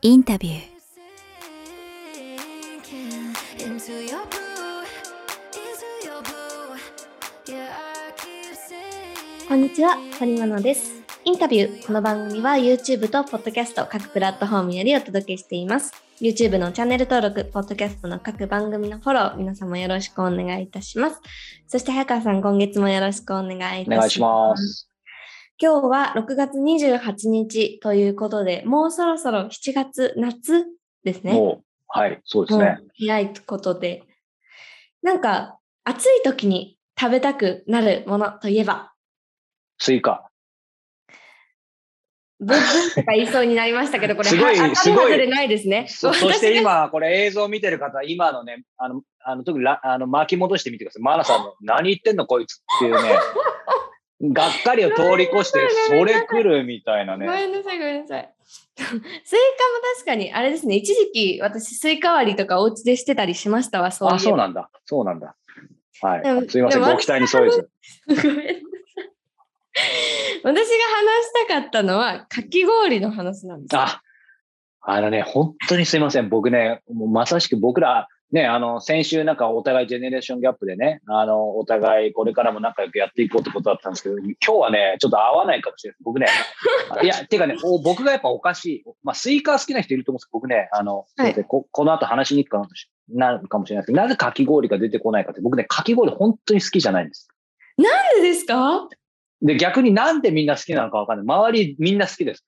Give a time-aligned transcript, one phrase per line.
[0.00, 0.58] インタビュー.
[9.48, 11.02] こんにちは、堀真です。
[11.24, 11.84] インタビュー。
[11.84, 15.92] この番組は YouTube と Podcast 各プラットフォームよりお届けしています。
[16.20, 21.20] YouTube のチャンネル登録、Podcast の各番組のフォロー、皆様よろしくお願いいたします。
[21.66, 23.90] そして早川さん、今月もよろしくお願いいたします。
[23.90, 24.87] お願いします。
[25.60, 30.66] 今日は6月28日ということで、もうそろそろ7月、夏
[31.02, 31.32] ですね。
[31.32, 32.78] もう、はい、そうですね。
[32.80, 34.04] うん早いことで。
[35.02, 38.92] なんか、暑い時に食べたくなるものといえば、
[39.78, 40.28] スイカ。
[42.40, 42.58] ブンブン
[42.94, 45.86] とか言いそうになりましたけど、これ、 すごいはすごいないですね。
[45.88, 51.02] そ そして今、これ映像を見てる方、今のね、あの、あの特にらあの巻き戻してみてください。
[51.02, 53.18] マナさんの、 何言ってんのこいつっていうね、
[54.20, 57.28] がっかりを通り越して、それ来るみたいなごね。
[57.28, 58.34] めんなさい、ごめんなさい。
[58.76, 58.98] スイカも
[59.94, 64.12] 確かに、あれですね、一時期私、スイカ割りとかお家でしてたりしましたわ、そう。
[64.12, 64.70] あ、そうなんだ。
[64.86, 65.36] そうなんだ。
[66.00, 66.48] はい。
[66.48, 67.70] すいません、ご期待に添えず。
[68.08, 68.62] ごめんなさい。
[70.42, 70.68] 私が話し
[71.48, 73.82] たかったのは、かき氷の話なんですよ。
[73.82, 74.02] あ、
[74.80, 76.28] あのね、本当にすいません。
[76.28, 85.98] 僕ね、もうまさしく僕ら、ね、あの、先週なんかお互いジェネレーションギャップでね、あの、お互いこれからも仲良くやっていこうってことだったんですけど、今日はね、ちょっと合わないかもしれない。
[86.02, 86.26] 僕ね、
[87.02, 88.84] いや、てかね、お僕がやっぱおかしい。
[89.02, 92.68] まあ、スイカ好きな人いると思うんですけど、僕ね、あの、はいここの後話しにくくなる
[93.10, 97.28] なるかもしれないですけど、なぜかき氷が出てこないかって、僕ね、かき氷本当に好きじゃないんです。
[97.78, 97.84] な
[98.18, 98.88] んでですか？
[99.40, 101.26] で、逆になんでみんな好きなのかわかんない。
[101.26, 102.44] 周りみんな好きです。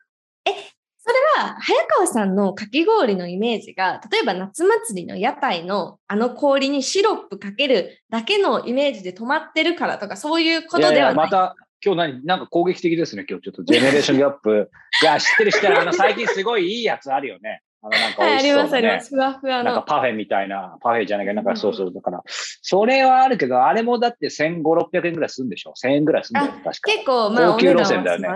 [1.02, 11.30] それは、早川さんのかき氷のイメージが、例えば夏祭りの屋台のあの氷にシロップかけるだけのイメージで止まってるからとか、そういうこいやいや、とではない。
[11.30, 14.70] また、今日何、なんか攻撃的ですね、今日ちょっとジェネレーションギャップ。
[15.02, 15.80] いや、知ってる知ってる。
[15.80, 17.62] あの、最近すごいいいやつあるよね。
[17.82, 19.00] あの、なんかはい、ありますありま。
[19.00, 19.08] す。
[19.08, 19.82] ふわふわなんかの。
[19.82, 21.94] パフェみたいな、パフェじゃないか、なんかそうそう。
[21.94, 26.72] だから、それはあるけど、あれもだって1500、600円ぐらいするんでしょ ?1000 円ぐらいするんだよ、確か。
[26.92, 28.28] 結構、まあ、高級路線だよね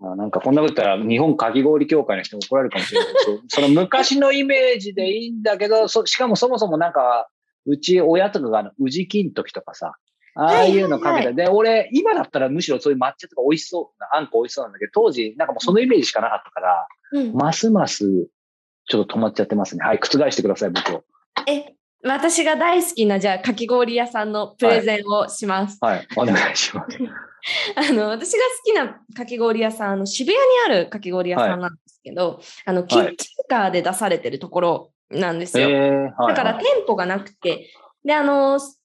[0.00, 7.28] なんかこんなこと言ったら、日本かき氷協会の人に怒られるかもしれないけど、 その昔のイメージでいいんだけど、そしかもそもそもなんか、
[7.66, 9.94] うち親とかがあの宇治金時とかさ、
[10.34, 18.28] ああいうのかけて、はいで、俺、今だったらむしろそういう抹茶とか美味しそうな、あんこ美味しそうなんだけど、当時、なんかもうそのイメージしかなかったから、うん、ますます、
[18.86, 19.84] ちょっと止まっちゃってますね。
[19.84, 21.04] はい、覆してください、僕を。
[21.48, 25.78] え、私が大好きな、じゃあ、かき氷屋さんのプレゼンをします。
[25.80, 26.96] はい、お願いします。
[27.76, 35.68] あの、私が好きなかき氷屋さん、あの、渋谷にあるかき氷屋さんなんですけど、あの、キッチンカーで出されてるところなんですよ。
[35.68, 37.70] えー、はい、だからはい店舗がなくて、
[38.04, 38.76] で、あの、最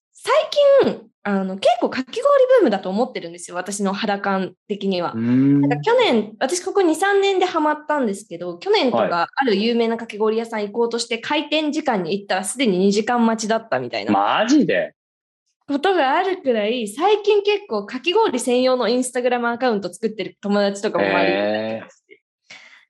[0.81, 2.23] 近、あの、結構かき氷
[2.59, 3.55] ブームだと思ってるんですよ。
[3.55, 5.13] 私の肌感的には。
[5.15, 14.11] なんか去年、私ここ2、3年でハマったんですけど、去年とはかある有名なかき氷屋さん行こうとして開店時間に行ったらすでに2時間待ちだったみたいな。
[14.11, 14.95] マジで？
[15.73, 22.21] ことがあるくらい、最近結構かき氷専用のインスタグラムアカウント作ってる友達とかも周りにいたりとかして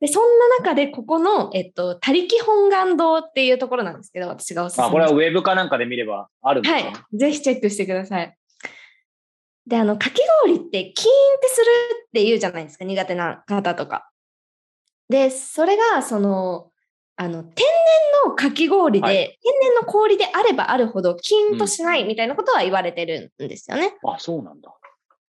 [0.01, 7.17] で、そんな中でここの、えっと、他力本願堂っていうところなんですけど、私がおすすめあ、これはウェブかなんかで見ればあるんですか、はい。
[7.17, 8.37] ぜひチェックしてください。
[9.65, 11.65] で、あの、かき氷ってキーンってする
[12.07, 14.09] って言うじゃないですか、苦手な方とか。
[15.07, 16.72] で、それが、その、
[17.15, 23.95] あの、天然のかき氷で、はい天然の氷であればあるほどキーンとしないみたいなことは言われてるんですよね。
[24.03, 24.73] あ、そうなんだ。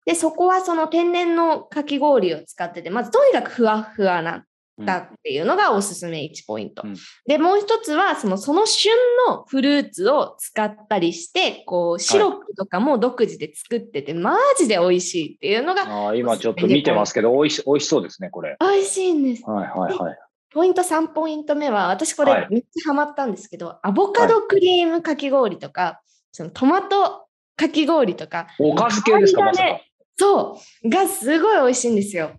[0.06, 4.46] で、そこはその天然のかき氷を使ってて、まずとにかくふわふわな
[4.80, 6.84] うんだっていうのがおすすめ1ポイント。
[6.86, 6.96] うん
[7.28, 8.92] で、もう一つは、その、その旬
[9.28, 18.58] のフルーツを使ったりして、こう、シロップとかも独自で作ってて、マジで美味しいっていうのが、あ今ちょっと見てますけど、美味し美味しそうですね、これ。
[18.60, 19.44] 美味しいんです。
[19.44, 20.18] はいはいはい。
[20.52, 26.02] ポイント3ポイント目は、私こはいれめっちゃハマったんですけど、アボカドクリームかき氷とか、
[26.32, 29.68] そのトマトかき氷とか、おかず系ですか、まさか。
[29.68, 29.84] へ
[30.18, 32.32] そう、がすごい美味しいんですよ。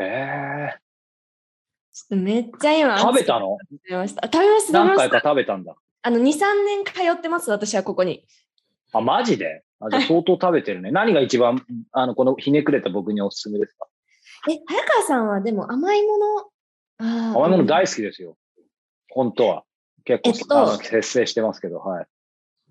[0.00, 0.70] え
[1.92, 3.56] ちょっとめっちゃ今、食べたの？
[3.70, 4.26] 食べました。
[4.26, 4.84] あ食べました。
[4.84, 5.74] 何回か食べたんだ？
[6.02, 6.24] あの、2、3
[6.66, 8.26] 年通ってます、私はここに。
[8.92, 9.62] あ、マジで？
[9.80, 10.90] あじゃあ相当食べてるね。
[10.90, 13.86] 何が一番、あの、このひねくれた僕におすすめですか？
[14.50, 16.44] え、早川さんはでも甘いもの、
[16.98, 18.36] 甘いもの大好きですよ。
[19.10, 19.64] 本当は。
[20.04, 22.06] 結構、えっと節制してますけど、はい。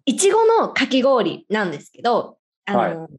[0.06, 3.10] いちごのかき氷なんですけど、あの、はい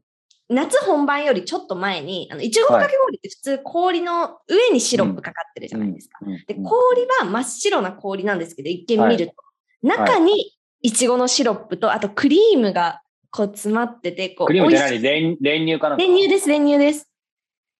[0.49, 6.19] 夏本番よりちょっと前に、あのいちごのかき氷って普通氷の上にシロップかかってるじゃないですか。
[6.47, 9.33] で、氷は真っ白な氷なんですけど、一見見ると、
[9.81, 15.01] 中にいちごのシロップと、あとクリームがこう詰まってて、こう、クリームって何？
[15.01, 17.09] 練練乳かな練乳です、練乳です。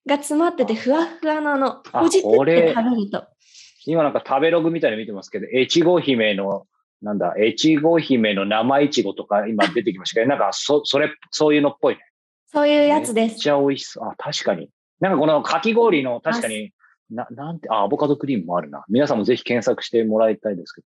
[0.08, 3.24] が詰まってて、ふわふわのあの、あほじくって食べると、
[3.86, 6.66] 今なんか食べログみたいに見てますけど、越後姫の、
[7.00, 12.00] なんだ、越後姫の生いちごとか今出てきましたけど、 なんかそ、それ、そういうのっぽいね。
[12.46, 13.32] そういうやつです。
[13.32, 14.08] めっちゃ美味しそう。
[14.08, 14.70] あ、確かに。
[15.00, 16.72] なんかこのかき氷の確かに、
[17.10, 18.84] な、なんて、あ、アボカドクリームもあるな。
[18.88, 20.86] 皆さんもぜひ検索してもらいたいですけど。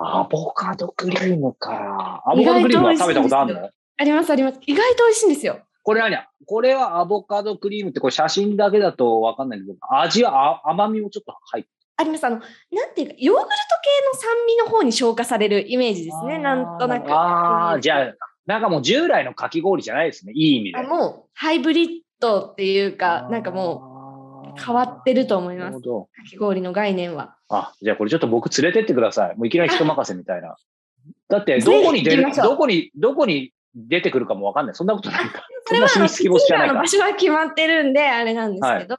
[0.00, 2.22] アボカドクリームか。
[2.26, 3.70] アボカドクリームは食べたことあるの？
[4.00, 4.60] ありますあります。
[4.66, 5.60] 意外と美味しいんですよ。
[5.88, 12.24] これ何これはアボカドクリームってこれ写真だけだとわかんないけど、味はあ甘みもちょっと入ってあります。
[12.24, 13.52] あの、なんていうか、ヨーグルト
[13.82, 16.38] 系の酸味の方に消化されるイメージですね。
[16.38, 17.10] なんとなく。
[17.10, 18.02] ああ、じゃあ。
[18.02, 18.14] あ、
[18.44, 20.32] なんかもう従来のかき氷じゃないですね。
[20.34, 20.78] いい意味で。
[20.78, 21.88] あもう、ハイブリッ
[22.20, 25.80] ドっていうか、なんかもう、変わってると思います。
[25.80, 25.86] か。
[26.28, 27.34] き氷の概念は。
[27.48, 29.36] あ、じゃあこれちょっと僕連れてってください。
[29.38, 30.54] もういきなり人任せみたいな。
[31.30, 34.74] だって、どこに出るどこに、どこに出てくるかもわかんない。
[34.74, 35.46] そんなことないか。
[35.66, 36.86] それは、あの、そんな進出希望知らないかの場。
[36.86, 38.96] 所は決まってるんで、あれなんですけど。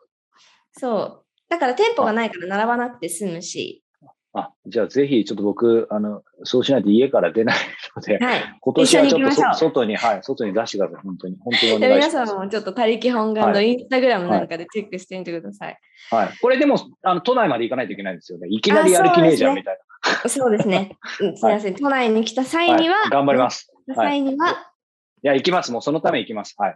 [0.77, 1.25] そう。
[1.49, 3.83] だから店舗がないから並ばなくて済むし。
[4.33, 7.55] あ、じゃあぜひ、ちょっと僕、あの、そうしないと家から出ない
[7.95, 8.57] ので、はい。
[8.59, 11.01] 今年はちょっと外に、はい、外に出してください。
[11.03, 11.37] 本当に。
[11.39, 12.31] 本当に皆願いします。
[12.31, 15.77] さんもちょっと他力本願のはインスタグラムなんかでチェックしてみてください。
[16.11, 16.29] はい。
[16.39, 18.47] これでも、あの、都内まで行かないといけないんですよね。
[18.51, 19.77] いきなりやる気ねえじゃん、あみたい
[20.27, 20.95] そうですね。
[21.21, 21.75] うんす みません。
[21.75, 22.77] 都内に来た際な。
[22.77, 23.09] には、はい。
[23.09, 23.73] 頑張ります。
[23.95, 24.71] 際には、
[25.23, 25.71] いや、行きます。
[25.71, 26.55] もうそのため行きます。
[26.57, 26.75] はい。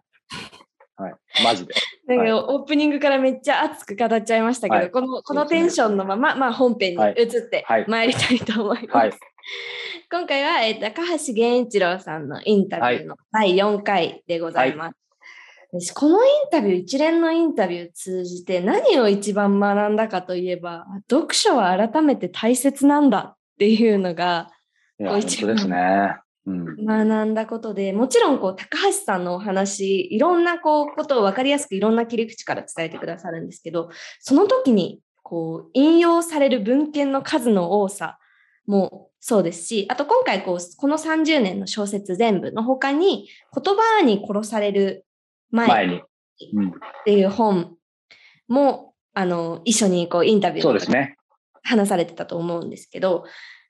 [0.96, 1.14] はい。
[1.44, 1.74] マジで。
[2.08, 8.98] なんかオープニングからめっちゃ熱く語っちゃいましたけど、はいこのこのテンションのまま、まあ、本編にはい移ってはい参りたいと思います。
[8.98, 9.14] はい。
[10.12, 14.98] 今回は、えー高橋源一郎さんのインタビューの第4回でございます。
[15.80, 24.52] 私このインタビュー、一連のインタビュー通じて何を一番学んだかといえば、読書は改めて大切なんだっていうのが
[25.00, 26.18] いや、本当ですね。
[26.46, 26.86] うん。
[26.86, 38.20] 学んだことで、もちろんこう高橋さんのお話、いろんなこうことを分かりやすくいろんな切り口から伝えてくださるんですけど、その時にこう引用される文献の数の多さ
[38.66, 45.06] もそうですし、あと今回こうこの30年の小説全部の他に言葉に殺される
[45.52, 45.96] 前前に。
[45.96, 46.02] っ
[47.06, 47.78] ていう本
[48.48, 51.16] もあの一緒にこうインタビューですね。
[51.64, 53.24] 話されてたと思うんですけど、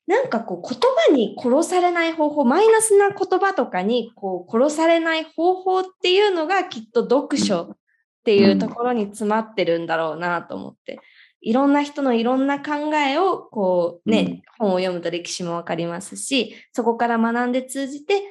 [0.05, 7.77] なんかこう言葉に殺されない方法、マイナスな言葉とかにこう殺されない方法っていうのがきっと読書っ
[8.23, 10.99] ていうところに詰まってるんだろうなと思って、
[11.41, 14.67] いろんな人のいろんな考えをこうね、うん。
[14.67, 18.21] 本を読むと歴史もわかりますし、そこから学んで通じて、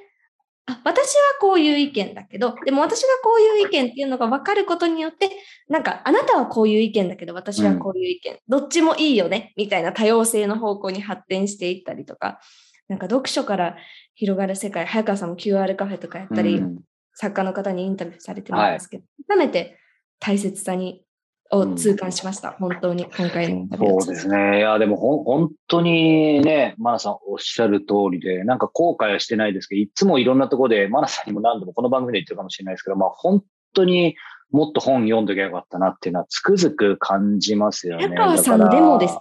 [0.67, 5.31] あ私はこういう意見だけど、でも私がこういう意見っていうのが分かることによって、
[5.69, 12.41] なんかあなたはこういう意見だけど、私はこういう意見、どっちもいいよね、みたいな多様性の方向に発展していったりとか、
[12.89, 13.77] なんか読書から
[14.15, 16.79] 広がる世界、早川さんも QR カフェとかやったり、うん。
[17.15, 19.79] 作家の方にインタビューされてるんですけど、改めて
[20.19, 21.05] 大切さに
[21.53, 24.59] を痛感しました、本当に今回のそうですね。
[24.59, 33.45] いや、でもほん本当にね、マナさんおっしゃる通りで、なんか後悔はしてないですけど、いつもいろんなところで、マナさんにも何度もこの番組で言ってるかもしれないですけど、まあ本
[33.75, 34.17] 当に
[34.51, 38.09] もっと本読んどきゃよかったなっていうのはつくづく感じますよね。
[38.09, 39.21] 早川さんでもですか？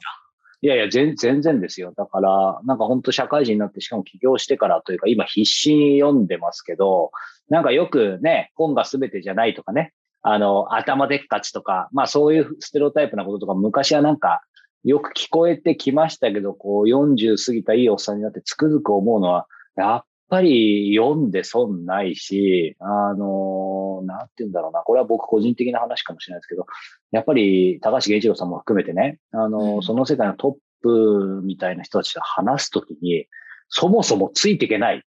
[0.64, 1.92] いやいや、全全然ですよ。
[1.98, 7.12] だから、なんか本当社会人になって、しかも起業してからというか、今必死に読んでますけど、
[7.50, 14.42] なんかよくね、本が全てじゃないとかね、あの、頭でっかちとか、まあそういうステレオタイプなこととか、昔はなんか
[14.84, 26.66] よく聞こえてきましたけど、こう40過ぎたいいおっさんになってつくづく思うのは、やっぱり読んで損ないし、あの、なんて言うんだろうな、これは僕個人的な話かもしれないですけど、
[27.12, 33.28] やっぱり高橋源一郎さんも含めてね、あの、うんその世界のトップみたいな人たちと話すときに、
[33.70, 35.04] そもそもついていけない。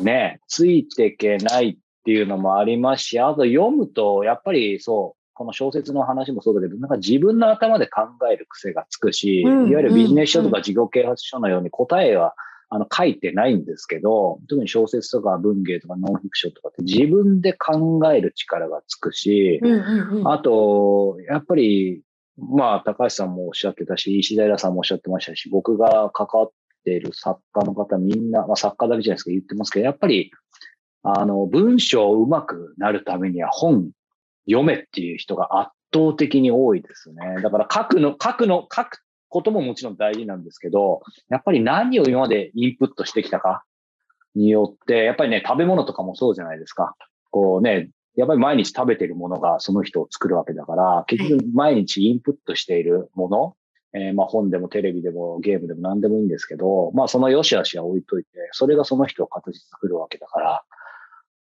[0.00, 12.34] ね、ついていけないっていうのもありますし、あと読むと、やっぱりそう、この小説の話もそうだけど、なんか自分の頭で考える癖がつくし、うんいわゆるビジネス書とか事業啓発書のように答えは、
[12.70, 20.28] あの書いてないんですけど、特に小説とか文芸とかノンフィクションとかって自分で考える力がつくし、うんうんうん。
[20.28, 22.02] あと、やっぱり、
[22.36, 26.50] まあ、高橋さんもおっしゃってたし、石平さんもおっしゃってましたし、僕が関わっ
[26.84, 30.30] ている作家の方みんな、まあ、作家だけじゃないですか言ってますけど、やっぱり、
[31.02, 33.90] あの、文章上手くなるためには本
[34.46, 37.40] 読めっていう人が圧倒的に多いですね。
[37.42, 43.64] だから書くの、書くの、書くことももちろん大事なんですけど、やっぱり何を今までインプットしてきたか
[44.34, 46.94] によって、やっぱりね、食べ物とかもそうじゃないですか。
[47.30, 53.54] こうね、やっぱり毎日食べてるものがその人を作るわけだから、結局毎日インプットしているもの、
[53.94, 60.62] えーまあ本でもテレビでもゲームでも何でもいいんですけど、まあその良し悪しは置いといて、それがその人を形作るわけだから、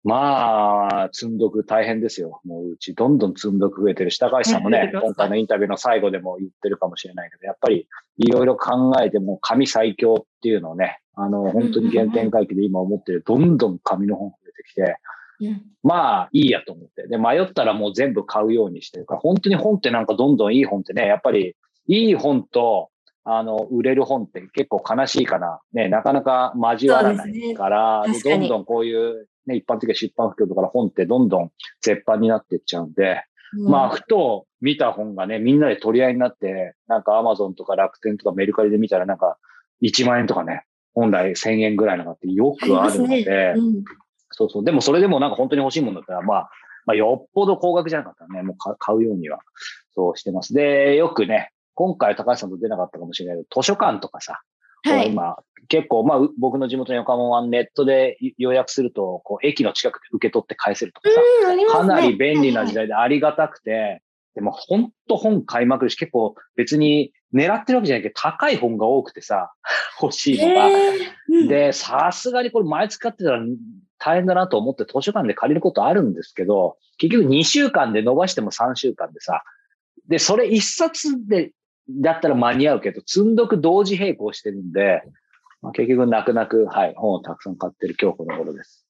[0.03, 2.41] まあ、積んどく大変ですよ。
[2.43, 17.07] もううちどんどん積んどく増えてるし、高橋さんもね、 今回のインタビューの最後でも言ってるかもしれないけど、やっぱりいろいろ考えても紙最強っていうのをね、あの、本当に原点回帰で今思ってる、どんどん紙の本が出てきて、うんまあ、いいやと思って。
[17.07, 21.55] で、迷ったらもう全部買うようにしてるから、本当に本ってなんかどんどんいい本ってね、やっぱり
[21.87, 22.89] いい本と、
[23.25, 25.59] あの、売れる本って結構悲しいかな。
[25.73, 33.23] ね、なかなか交わらないから、ねどんどんこういう、ね、一般的な出版不況とかの本ってどんどん絶版になっていっちゃうんで、
[33.67, 39.37] まあ、ふと見た本がね、みんなで取り合いになって、なんかアマゾンとか楽天とかメルカリで見たらなんか
[39.83, 43.83] 1万円とかね、本来1000円ぐらいのがあってよくあるので、うん
[44.33, 44.63] そうそう。
[44.63, 46.49] でもそれでもなんか本当に欲しいものだったら、まあ、
[46.85, 49.39] まあ、よっぽど高額じゃなかったらね、もう買買うようには、
[49.95, 50.53] そうしてます。
[50.53, 54.41] で、よくね、今回高橋さんと出なかったかもしれないけど、図書館とかさ、
[54.83, 55.09] はい。
[55.09, 55.37] 今、
[55.67, 64.01] 結構、まあ、う僕の地元の横浜はネットで予約すると、こう、駅の近くで受け取って返せるとかさ、ねかなり便利な時代でありがたくて、
[64.35, 69.53] でも本当本買いまくるし、結構別に狙ってるわけじゃないけど、高い本が多くてさ、
[70.01, 70.69] 欲しいのが。
[70.69, 71.13] えーうん
[71.47, 73.43] で、さすがにこれ毎月買ってたら
[73.97, 79.43] 大変だなと思って図書館で借りることあるんですけど、結局2週間で伸ばしても3週間でさ、
[80.07, 81.51] で、それ1冊で、
[81.89, 85.03] だったら間に合うけど、積んどく同時並行してるんで、
[85.61, 88.85] まあ、結局泣く泣く、はい、本をたくさん買ってる今日この頃です。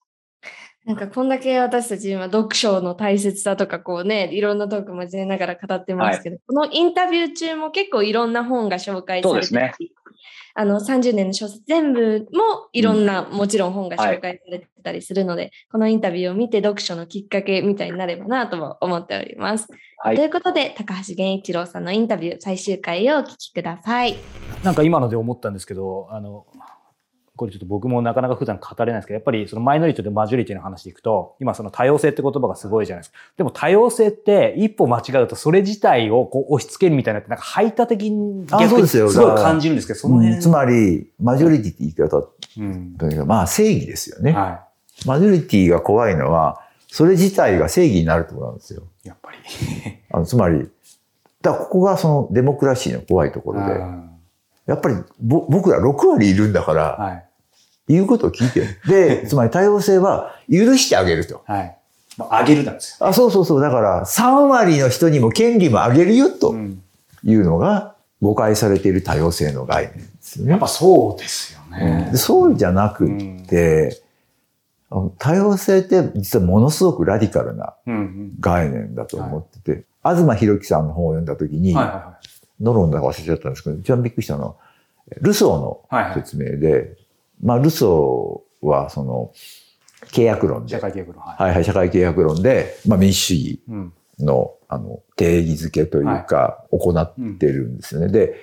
[0.86, 9.74] なんかこんだけ私たち今読書の大切さとかこうね、いろんなトーク交えながら語ってますけど、このインタビュー中も結構いろんな本が紹介されてそうですね
[10.56, 19.68] あの30年の小説全部もいろんな、もちろん本が紹介されてたりするので、このインタビューを見て読書のきっかけみたいになればなとも思っております。
[19.98, 24.18] はいということで、高橋源一郎さんのインタビュー最終回をお聞きください。
[24.64, 26.46] なんか今ので思ったんですけど、あの、
[27.36, 33.18] これちょっと僕もなかなか普段語れないんですけど、やっぱりそのマイノリティとマジョリティの話でいくと、今その多様性って言葉がすごいじゃないですか。
[33.38, 40.36] でも多様性って一歩間違うとそれ自体をこう押し付けるみたいなってなんか排他的にあそうですごい感じるんですけど、その辺。
[40.36, 42.96] うんつまり、マジョリティって言い方うん。
[42.98, 44.34] というか、まあ正義ですよね。
[44.34, 44.66] は
[45.08, 48.84] マジョリティが怖いのは、それ自体が正義になるってことなんですよ。
[49.04, 49.08] い。
[49.08, 49.38] やっぱり。
[50.12, 50.70] あのつまり、
[51.42, 54.13] だここがそのデモクラシーの怖いところで、うん
[54.66, 57.26] やっぱりぼ僕ら6割いるんだから、はい。
[57.88, 58.66] 言うことを聞いてよ。
[58.88, 61.42] で、 つまり多様性は許してあげると。
[61.46, 61.78] はい。
[62.18, 63.08] まあ、あげるなんですよ。
[63.08, 63.62] あそうそうそう。
[63.62, 66.82] だから3割の人にも権利もあげるよとうん。
[67.26, 70.60] いうのが誤解されている多様性の概念ですよねやっ。
[70.60, 72.10] ぱそうですよね。
[72.12, 74.02] でそうじゃなくって、
[74.90, 78.34] あの多様性って実はものすごくラディカルなうんうん。
[78.40, 82.18] 概念だと思ってて、東博樹さんの本を読んだ時に、はいは
[82.64, 84.56] ノロンだか忘れちゃったんですけど、一番びっくりしたのは、
[85.22, 86.96] ルソーの説明で、
[87.42, 89.32] まあルソーはその
[90.08, 90.66] 契約論い。
[90.66, 91.20] で、社会契約の。
[91.20, 91.44] はい。
[91.44, 93.94] はいはい、社会契約論で、まあ民主主義うん。
[94.20, 98.10] のあの定義づけというか、行ってるんですよね。
[98.10, 98.36] で、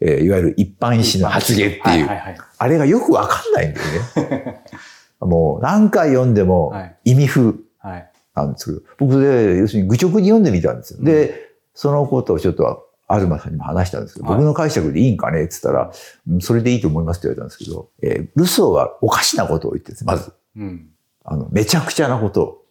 [0.00, 2.36] えーいわゆる一般意思の発言っていう、はいはいはい。
[2.58, 4.62] あれがよくわかんないんだよね。
[5.20, 8.10] もう何回読んでもはい意味風はい。
[8.34, 11.02] なんですけど、僕で、要するに愚直に読んでみたんですよ。
[11.02, 15.44] で、そのことをちょっと東さんにも話したんですけど、はい僕の解釈でいいんかね？
[15.44, 15.92] って言ったら、
[16.28, 20.32] うんそれでいいと思いますって言われたんですけど、えールソーはおかしなことを言ってるんです、まず。
[20.56, 20.90] うん。
[21.24, 22.64] あの、めちゃくちゃなことを。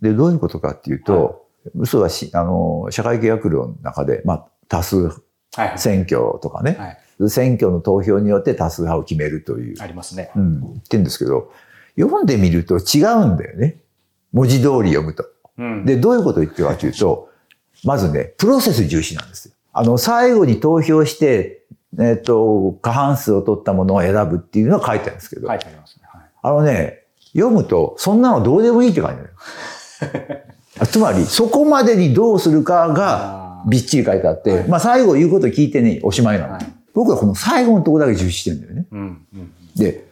[0.00, 5.22] で、どういうことかっていうと、ルソーはし、あの、社会契約論の中で、まあ、多数。
[5.76, 6.76] 選挙とかね、
[7.18, 7.30] はい。
[7.30, 10.30] 選挙の投票によって多数派を決めるというありますね。
[10.34, 11.52] うん、言ってんですけど、
[11.94, 13.82] 読んでみると違うんだよね。
[14.32, 15.26] 文字通り読むと。
[15.58, 15.84] うん。
[15.84, 17.28] で、どういうことを言ってるかというと、
[17.84, 19.51] まずね、プロセス重視なんですよ。
[19.72, 21.64] あの、最後に投票して、
[21.98, 26.04] えっ、と、過半数を取ったものを選ぶっていうのは書いてあるんですけど、書いてありますね。
[26.06, 26.22] はい。
[26.42, 30.42] あのね、読むと、そんなのどうでもいいって感じだよ。
[30.80, 36.52] あつまり、そこまでにどうするかがびっちり書いてあって、はいまあ最後言うこと聞いてね、おしまいなの。
[36.54, 38.86] はい僕はこの最後のところだけ重視してるんだよね。
[38.90, 39.26] うん。
[39.34, 39.52] うん。
[39.76, 40.06] で、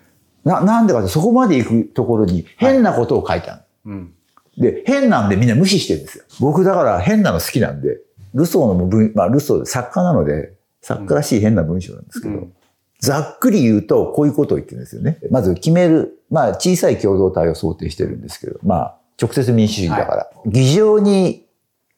[0.44, 3.62] な、なんでかってそこまで行くところに変なことを書いてある。
[3.86, 4.14] うん。
[4.58, 6.24] で、変なんでみんな無視してるんですよ。
[6.40, 7.98] 僕だから変なの好きなんで、
[8.34, 12.52] ルソーの文、まあルソー作家なので、作家らしい変な文章なんですけど、うん
[13.00, 15.18] ざっくり言うとこういうことを言ってるんですよね。
[15.30, 21.46] まず決める、まあ小さい共同体を想定してるんですけど、まあ直接民主主義だから、議場に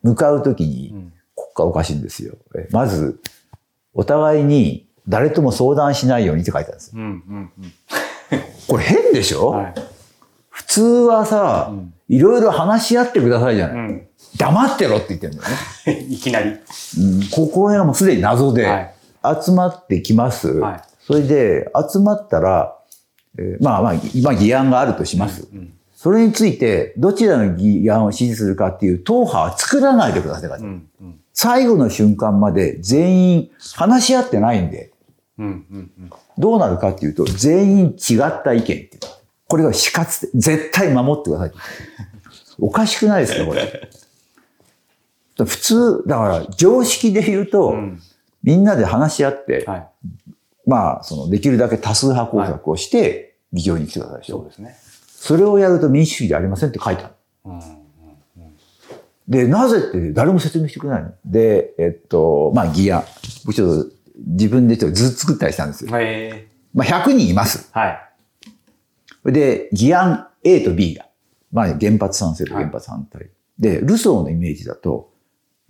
[0.03, 1.12] 向かうときにうん。
[1.35, 2.37] 国家おかしいんですよ。
[2.55, 3.21] えまず、
[3.95, 7.03] お互いに誰とも相談しないようにって書いてあるんですよ。
[7.03, 7.09] うん。
[7.09, 7.53] うん。
[8.69, 9.75] これ変でしょ、はい。
[10.51, 13.77] 普通はさ、うんいろいろ話し合ってくださいじゃない。
[13.77, 14.07] うん。
[14.37, 15.51] 黙ってろって言ってるんだよ
[15.87, 16.07] ね。
[16.09, 16.51] いきなり。
[16.51, 16.59] うん、
[17.31, 18.95] ここら辺はもうすでに謎で、はい。
[19.45, 20.49] 集まってきます。
[20.49, 22.79] はいそれで、集まったら、
[23.39, 25.49] えーまあまあ、今議案があるとします。
[25.53, 25.75] うん。
[25.95, 30.61] それについて、どちらの議案を支持するかっていう党派は作らないでください。
[30.61, 30.89] うん。
[31.01, 31.21] うん。
[31.33, 34.93] 最後の瞬間まで全員話し合ってないんで、
[35.39, 35.47] うん。
[35.47, 35.91] うん。
[35.99, 36.11] うん。
[36.39, 38.89] どうなるかっていうと、全員違った意見っていう。
[39.49, 41.53] これが死活で、絶対守ってください。
[42.61, 43.91] おかしくないですか、これ。
[45.45, 48.01] 普通、だから常識で言うと、うん。
[48.43, 49.89] みんなで話し合って、はい。
[50.67, 54.39] まあ、その、できるだけ多数派工作をして、議場に来てくださいでしょ。
[54.39, 54.77] そうですね。
[55.07, 57.15] それをやると民主主義じゃありませんって書いてある。
[57.45, 57.83] うん。
[59.29, 61.13] で、なぜって誰も説明してくれないの。
[61.25, 63.05] で、えっと、まあ、議案。
[63.45, 63.91] 僕ちょっと
[64.27, 65.97] 自分でちょっと図作ったりしたんですよ。
[65.99, 66.49] へえ。
[66.75, 67.71] まあ、100人います。
[67.73, 68.01] は
[69.27, 69.33] い。
[69.33, 71.07] で、議案 A と B が。
[71.53, 73.29] まあ、原発賛成と原発反対。
[73.59, 75.12] で、ルソーのイメージだと、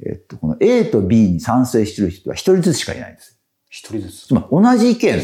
[0.05, 3.39] えっと、この A と B に賛成してる人は一人ずつしかいないんです。
[3.69, 4.27] 一人ずつ。
[4.27, 5.19] つまり同じ意見。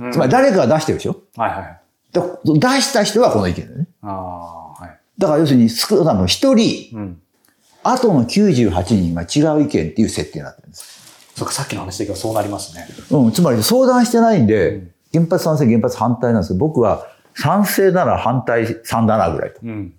[0.00, 1.22] うんつまり誰かが出してるでしょ？
[1.36, 1.80] はいはい。
[2.12, 3.88] だ出した人はこの意見だよね。
[4.02, 4.98] ああ、はい。
[5.18, 7.20] だから要するに少なくとも一人、うん。
[7.82, 11.32] 後の98人が違う意見っていう設定になってるんです。
[11.34, 12.86] そっか、さっきの話でいけばそうなりますね。
[13.10, 19.60] うん、つまり相談してないんで、うん原発賛成、原発反対なんですけど、僕は賛成なら反対3だなぐらいと。
[19.62, 19.94] うん。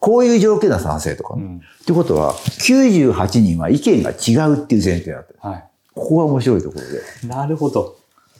[0.00, 1.42] こういう条件な賛成とかね。
[1.42, 1.56] うん。
[1.56, 5.38] ってことは、98人は意見が違うっていう前提になってる。
[5.40, 5.64] は
[5.94, 7.00] ここが面白いところで。
[7.24, 7.26] い。
[7.26, 7.96] なるほど。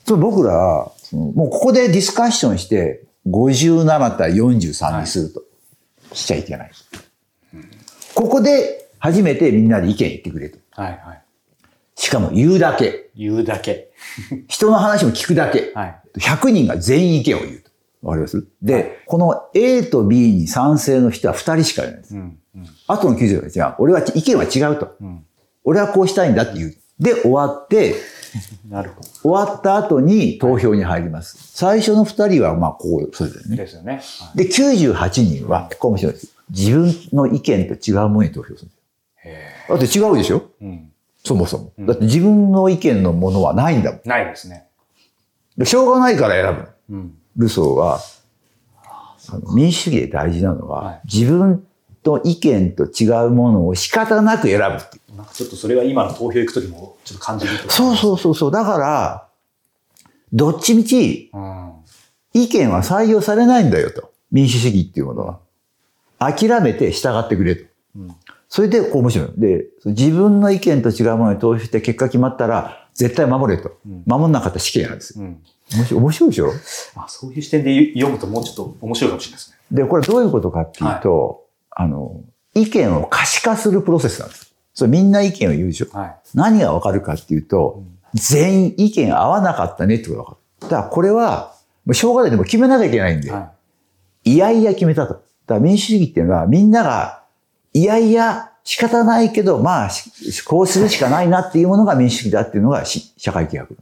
[0.06, 5.42] 僕ら、もうここでディスカッションして、57対43にすると、
[6.14, 6.70] しちゃいけない。
[8.14, 10.58] ここで初めてみんなで意見言ってくれと。
[10.70, 11.22] はいはい。
[11.94, 13.10] しかも言うだけ。
[13.16, 13.90] 言うだけ。
[14.48, 15.72] 人の話も聞くだけ。
[15.74, 16.00] はい。
[16.16, 17.67] 100人が全員意見を言うと。
[18.02, 18.46] わかります？
[18.62, 22.14] で、この A と B に賛成の人は2人しかいないんです。
[22.14, 22.38] うん。
[22.54, 22.66] うん。
[22.86, 23.74] あとの90が違う。
[23.78, 24.94] 俺は意見は違うと。
[25.00, 25.24] うん。
[25.64, 26.74] 俺はこうしたいんだって言う。
[26.98, 27.94] で、終わって、
[28.68, 29.02] なるほ
[29.32, 31.38] 終わった後に投票に入ります。
[31.54, 33.50] 最初の2人は、まあ、こう、そうだよど。
[33.50, 33.56] ね。
[33.56, 33.94] ですよね。
[33.94, 36.34] はいで、98人は、ここ面白いです。
[36.50, 38.78] 自分の意見と違うものに投票するんです
[39.24, 39.30] へ
[39.70, 39.76] よ。
[39.78, 40.42] だって違うでしょ？
[40.60, 40.64] え。
[40.64, 40.92] うん。
[41.24, 41.72] そもそも。
[41.78, 44.00] うんだって自分の意見のものはないんだもん。
[44.04, 44.66] ないですね。
[45.56, 46.56] でしょうがないから選
[46.88, 46.94] ぶ。
[46.94, 47.14] うん。
[47.38, 48.00] ルソーは、
[49.30, 51.64] あの民主主義で大事なのは、はい自分
[52.02, 54.98] と意見と違うものを仕方なく選ぶって。
[55.14, 58.50] なんかちょっとそれは今の投票行くときもちょっと感じるとそうそうそうそう。
[58.50, 59.28] だから、
[60.32, 61.30] どっちみち。
[62.32, 64.12] 意見は採用されないんだよと。
[64.30, 65.40] 民主主義っていうものは。
[66.18, 67.66] 諦めて従ってくれと。
[67.96, 68.16] うん。
[68.48, 69.28] それで、こう面白い。
[69.36, 73.78] で、自分の意見と違うものに投票して結果決まったら、絶対守れと。
[73.86, 75.24] うん守んなかったら死刑なんですよ。
[75.24, 75.42] うん。
[75.98, 76.50] 面白いでしょ？
[76.96, 79.56] あ、そういう視点で読むともうちょっと面白いかもしれないですね。
[79.70, 82.20] で、これどういうことかっていうと、あの、
[82.54, 84.52] 意見を可視化するプロセスなんです。
[84.74, 85.86] それみんな意見を言うでしょ？
[85.92, 86.16] はい。
[86.34, 87.82] 何がわかるかっていうと、
[88.14, 90.68] 全員意見合わなかったねってことがわかる。
[90.68, 93.52] だからこれは、もうしょうがないでも決めなきゃいけないんで、は
[94.24, 95.14] いやいや決めたと。
[95.14, 97.22] だから民主主義っていうのはみんなが、
[97.72, 103.72] いやいや仕方ないけど、まあ、しこうするしかないなっていうものが民主主義だっていうのがし社会規約。
[103.72, 103.76] い。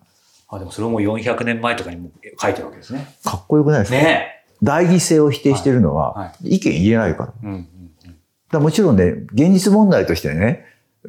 [0.48, 3.16] あ、でもそれも400年前とかにも書いてるわけですね。
[3.24, 7.32] かっこよくないですか、ね大義性を否定してるのは、はいは意見言えないから。
[7.42, 7.50] うん。
[7.50, 7.68] うん。
[8.52, 10.64] らもちろんね、現実問題としてね、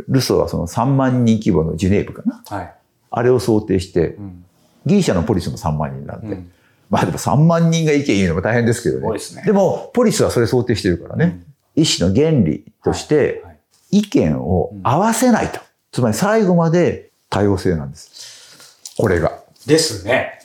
[0.07, 2.43] ルソーはその3万人規模のジュネーブかな。
[2.45, 2.73] はい。
[3.11, 4.43] あれを想定してう、ん。
[4.87, 6.51] ギリシャのポリスも3万人なんで、うん。
[6.89, 9.13] まあでも3万人が意見言うのも大変ですけどね。
[9.13, 11.43] ですねでも、ポリスはそれ想定してるからね。
[11.77, 13.43] 医師の原理として
[13.91, 15.59] 意見を合わせないと。
[15.91, 18.93] つまり最後まで多様性なんです。
[18.97, 19.39] これが。
[19.65, 20.39] ですね。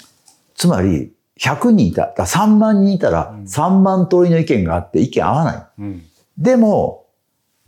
[0.54, 5.66] つまり、100人いた、だから3万人いたらうん3万通りの意見があって意見合わない。
[5.78, 6.02] うん。
[6.38, 7.06] でも、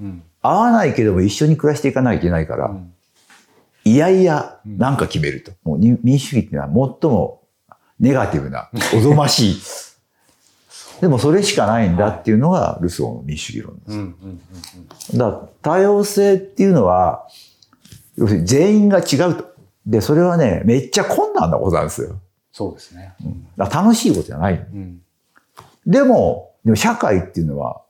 [0.00, 0.22] うん。
[0.42, 2.94] 合わないけども一緒に暮らしていかないといけないから、うん
[3.84, 5.52] いやいや、なんか決めると。
[5.62, 7.42] もうに民主主義っていうのは最も
[8.00, 9.60] ネガティブな、おぞましい。
[11.04, 13.92] でもそれしかないんだっていうのがルソーの民主主義論です。
[13.92, 13.98] うん。
[13.98, 14.40] うん。
[15.12, 15.18] うん。
[15.18, 17.28] だから多様性っていうのは、
[18.16, 19.54] 要するに全員が違うと。
[19.84, 22.18] で、それはね、めっちゃ困難なことなんですよ。
[22.52, 23.14] そうですね。
[23.58, 24.54] だから楽しいことじゃない。
[24.54, 25.02] うん。
[25.84, 27.82] でも、でも社会っていうのは、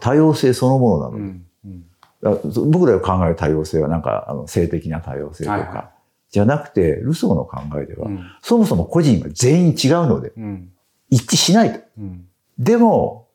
[0.00, 1.12] 多様性そのものなの。
[1.12, 1.46] うん。
[1.64, 1.84] うん。
[2.22, 5.90] らそ僕らが考える多様性はなんかあの性的な多様性とか、はいは
[6.32, 10.72] じゃなくて、ルソーの考えでは、うんそもそも個人は全員違うので、うん。
[11.10, 11.80] 一致しないと。
[11.98, 12.26] うん。
[12.58, 13.28] でも、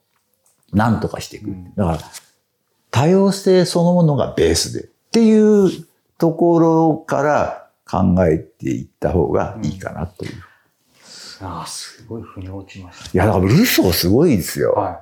[0.74, 1.50] なんとかしていく。
[1.50, 2.00] うんだから、
[2.92, 4.84] 多様性そのものがベースで。
[4.86, 5.70] っていう
[6.18, 10.32] ところから考えていった方がいいかなという。
[10.32, 10.36] い
[11.42, 14.74] ああ、すごい腑に落ちましや、だからルソーすごいですよ。
[14.76, 14.82] た。
[14.82, 15.02] は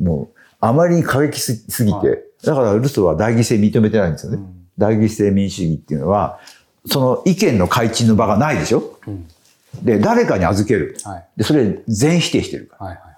[0.00, 1.96] もう、あまりに過激すすぎて。
[2.08, 4.36] はいだからルソーは代議性認めてないんですよい。
[4.36, 4.42] ね。
[4.76, 6.38] 代議性民主主義っていうのは、
[6.86, 9.28] その意見の開陳の場がないでしょうん。
[9.82, 10.96] で、誰かに預ける。
[11.04, 11.26] はい。
[11.36, 12.86] で、それ全否定してるから。
[12.86, 12.96] はい。
[12.96, 13.08] はい。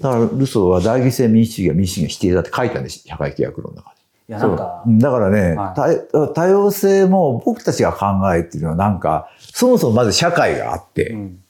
[0.00, 3.96] だからルソーは代議制民主主義は民主主義が否定だって書いたんです、社会契約論の中で。
[4.28, 11.42] いや、なんかだからね、はい多多様性も僕たちが考えてるのはなんか、そもそもまず社会があって、うん。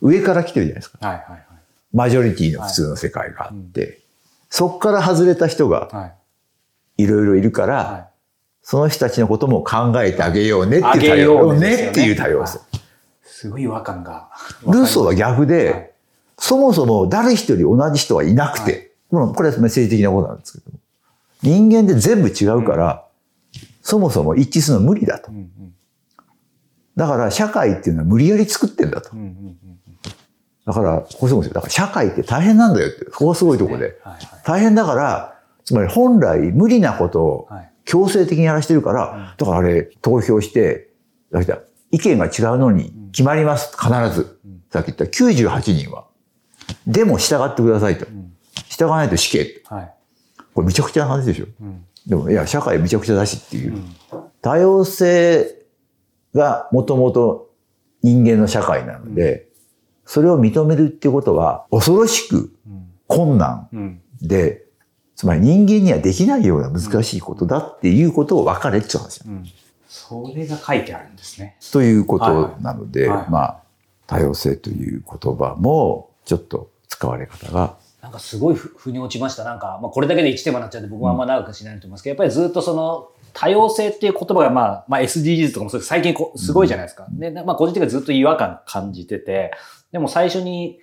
[0.00, 1.06] 上から来てるじゃないですか。
[1.06, 1.44] はいはい
[1.92, 4.00] マジョリティの普通の世界があって、
[4.48, 5.96] そっから外れた人がはい。
[5.96, 7.02] はい。
[7.02, 8.06] いろいろいるから、はい。
[8.62, 12.60] その人たちのことも考えてあげようねっていう多様うねですよねねっていう多様性。
[13.40, 14.28] すごい違和感が。
[14.66, 15.90] ルーソーは逆で、はい
[16.42, 20.78] そもそも誰一人同じ人はいなくて、もうこれは政治的なことなんですけども、
[21.42, 23.04] 人間で全部違うから、
[23.82, 25.34] そもそも一致するの無理だとう。
[25.34, 25.50] ん
[26.96, 29.18] だから社会っていうのは無理やり作ってんだとうん。
[29.18, 29.58] うんうんうん。
[30.64, 31.54] だから、ここすごいですよ。
[31.54, 33.98] だから社会って大変なんだよって、ここがすごいとこで。
[34.02, 37.58] はい大変だから、つまり本来無理なことをはい。
[37.58, 37.70] はい。
[37.84, 40.88] 強制的にやらしてるから、だからあれ、投票して、
[41.30, 41.42] だ
[41.90, 44.38] 意見が違うのに決まります、必ず。
[44.70, 46.06] さっき言った98人は。
[46.86, 48.06] でも従ってくださいと。
[48.68, 49.62] 従わないと死刑。
[49.64, 49.94] はい。
[50.54, 51.46] これめちゃくちゃな話でしょ。
[51.60, 51.84] うん。
[52.06, 53.72] でも、いや、社会めちゃくちゃだしっていう。
[53.72, 53.94] ん
[54.42, 55.54] 多様性
[56.34, 57.50] がもともと
[58.02, 59.48] 人間の社会なので、
[60.06, 62.88] それを認めるっていうことは恐ろしくうん。
[63.06, 64.02] 困難うん。
[64.22, 64.64] で、
[65.14, 69.44] つまり人間にはできないような難しいことだっていうことを分かれって話だうん。
[69.90, 71.56] それが書いてあるんですね。
[71.72, 73.62] ということなので、はいはいまあ、
[74.06, 79.42] 多様性という言葉もちょっと使われ方が、なんかすごいふ腑に落ちました。
[79.42, 87.08] なんか、まあこれだけで1テーマになっちゃうんで僕はあんま長くしないと思いますけど、やっぱりずっとその多様性っていう言葉がまあ、まあ SDGs とかも最近こうすごいじゃないですか。
[87.10, 89.50] で、まあ個人的にはずっと違和感感じてて、
[89.90, 90.78] でも最初に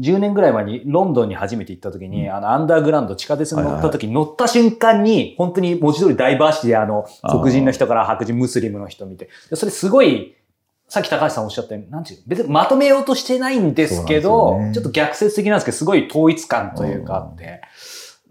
[0.00, 10.36] 10年ぐらい前にロンドンに初めて行った時に、あの、アンダーグラウンド地下鉄に乗った時に乗った瞬間に、本当に文字通りダイバーシティであの、黒人の人から白人ムスリムの人見て、でそれすごい、
[10.88, 14.72] さっき高橋さんおっしゃったように、なんていうの別にまとめようとしてないんですけど、ね。
[14.74, 17.62] ちょっと逆説的なんですけど、すごい統一感というかあって、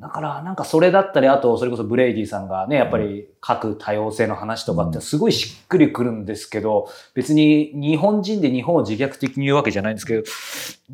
[0.01, 10.23] だからなんかそれだったり、あとそれこそブレイディさんがね、やっぱり各多様性の話とかってすごいしっくりくるんですけど、別に日本人で日本を自虐的に言うわけじゃないんですけど、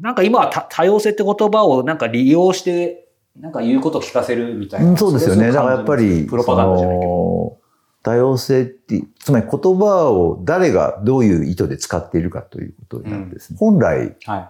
[0.02, 3.08] なんか今は多多様性って言葉をなんか利用して、
[3.40, 4.90] なんか言うことを聞かせるみたいな。
[4.90, 5.54] うんそうですよね。
[5.54, 7.58] だからやっぱり、プロパガンダじゃないけど。
[8.04, 13.58] 多様性って、つまり言葉を誰がどういう意図で使っているかということなんですね。
[13.58, 14.50] 本来、はい。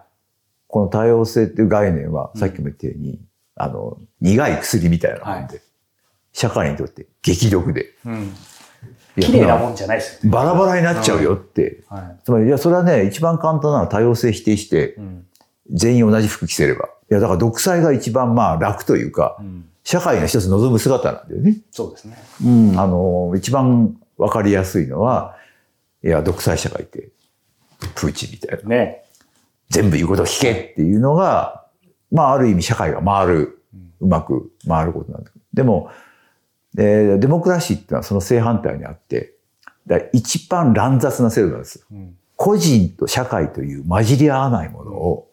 [0.67, 3.20] この多様性っていう概念は、さっきも言ったように、
[3.58, 5.62] あの、苦い薬みたいなもんで、
[6.34, 7.93] 社会にとって激毒で。
[8.06, 8.34] うん。
[9.17, 10.30] いや綺麗なもんじゃないですよね。
[10.30, 11.84] バラバラになっちゃうよって。
[11.89, 15.26] はつまり、いや、それはね、一番簡単なのは多様性否定してい。、うん。
[15.72, 16.86] 全員同じ服着せれば。
[16.86, 19.70] いや、だから独裁が一番まあ楽というかう、ん。
[19.84, 21.58] 社会の一つ望む姿なんだよね。
[21.72, 22.17] そうですね。
[22.46, 25.36] うん、あの、一番わかりやすいのは、
[26.04, 27.10] いや、独裁社会って、
[27.96, 28.70] プーチンみたいな。
[28.70, 29.04] ね。
[29.70, 31.66] 全部言うことを聞けっていうのが、
[32.12, 33.63] まあ、ある意味社会が回る、
[34.00, 35.46] うまく回ることなんだけど。
[35.54, 35.89] でも、
[36.78, 39.34] えーデモクラシーっていうのはその正反対にあって、
[39.88, 41.86] だ一番乱雑な制度なんですよ。
[41.91, 42.15] うん。
[42.36, 45.32] 個人と社会という混じり合わないものを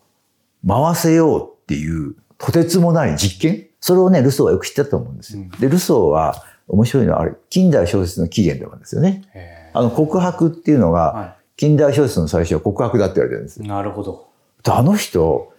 [0.66, 3.66] 回せようっていうとてつもない実験？
[3.80, 5.42] それをね、ルソーはよく知ってたと思うんですよ。
[5.42, 9.22] うんで、ルソーは面白いのはあれ、近代小説の起源でもあるんですよね。
[9.34, 13.62] へあの告白っていうのが、は近代小説の最初は告白だって言われてるんです。
[13.62, 14.28] なるほど。
[14.66, 15.52] あの人、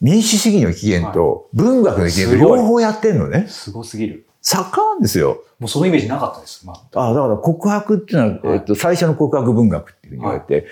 [0.00, 3.46] 民主主義の起源と文学の起源と両方やってんのね。
[3.48, 4.26] すごすぎる。
[4.42, 5.42] 作家なんですよ。
[5.58, 6.66] もうそのイメージなかったです。
[6.66, 7.08] まあ。
[7.08, 10.66] あだから告白っていうのは、はいえっと、最初の告白文学っていうふうに言われて、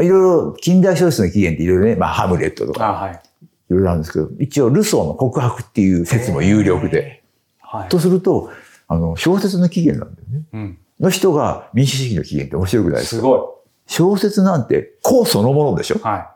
[0.00, 3.28] い、ろいろ近代小説の起源っていろいろね、まあ、ハムレットとかい。
[3.68, 7.22] いろいろあるんですけど、一応ルソーの告白っていう説も有力で。
[7.60, 7.88] はい。
[7.88, 8.50] とすると、
[8.86, 10.44] あの、小説の起源なんだよね。
[10.52, 10.78] うん。
[11.00, 13.20] の人が民主主義の起源って面白くないですか？
[13.20, 15.96] すご小説なんて公そのものでしょ？
[15.96, 16.35] い。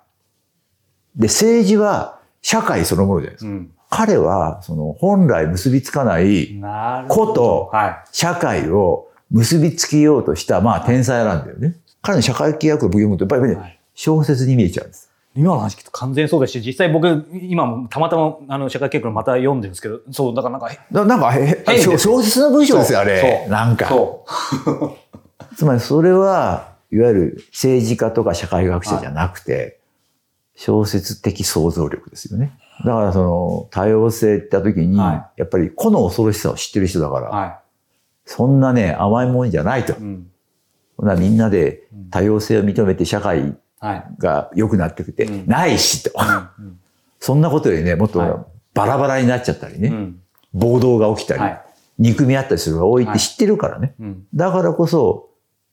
[1.17, 3.49] はで、政治は社会そのものじゃないですい。
[3.49, 3.55] か。
[3.55, 3.71] うん。
[3.91, 6.61] 彼は、その、本来結びつかない。
[7.09, 11.77] ことは社会を結びつけようとした、まあ、天才なんだよね。
[12.03, 15.11] 彼の社会契約を読むと、やっぱりね、はい小説に見えちゃうんです。
[15.37, 15.41] い。
[15.41, 23.43] 今の話聞くと完全にそうですし、実際僕、今もたまたま、あの、社会結婚また読んでるんですけど、そう、だからなんか、だなんか、へ小小説の文章ですよ、あれ。
[23.43, 23.89] そうなんか。
[23.89, 24.25] そ
[25.57, 29.80] つまりそれは、いわゆる政治家とか社会学者じゃなくて、
[30.61, 32.53] 小説的想像力ですよね。
[32.85, 37.33] だからその多様性って言った時に、はやっぱり個の恐ろしさを知ってる人だから、う。
[37.33, 37.61] は
[38.27, 39.97] そんなね、甘いもんじゃないとい。。
[39.97, 40.31] うん。
[40.99, 44.05] ほなみんなで多様性を認めて社会はい。
[44.19, 46.11] が良くなってきて、うんないしと。
[46.59, 46.79] うん
[47.21, 50.21] そんなことよりね、もっはいとバラバラになっちゃったりね、うん。
[50.53, 51.63] 暴動が起きたり、はい。
[51.99, 53.95] 憎み合ったりするのが多いっはいて知ってるからね。
[53.99, 54.27] うん。
[54.35, 55.31] だからこそ、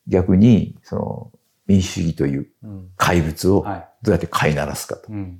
[0.07, 1.31] 逆に、その、
[1.67, 2.89] 民主主義といううん。
[2.97, 3.87] 怪物をはい。
[4.03, 5.39] どうやって飼いならすかとうん。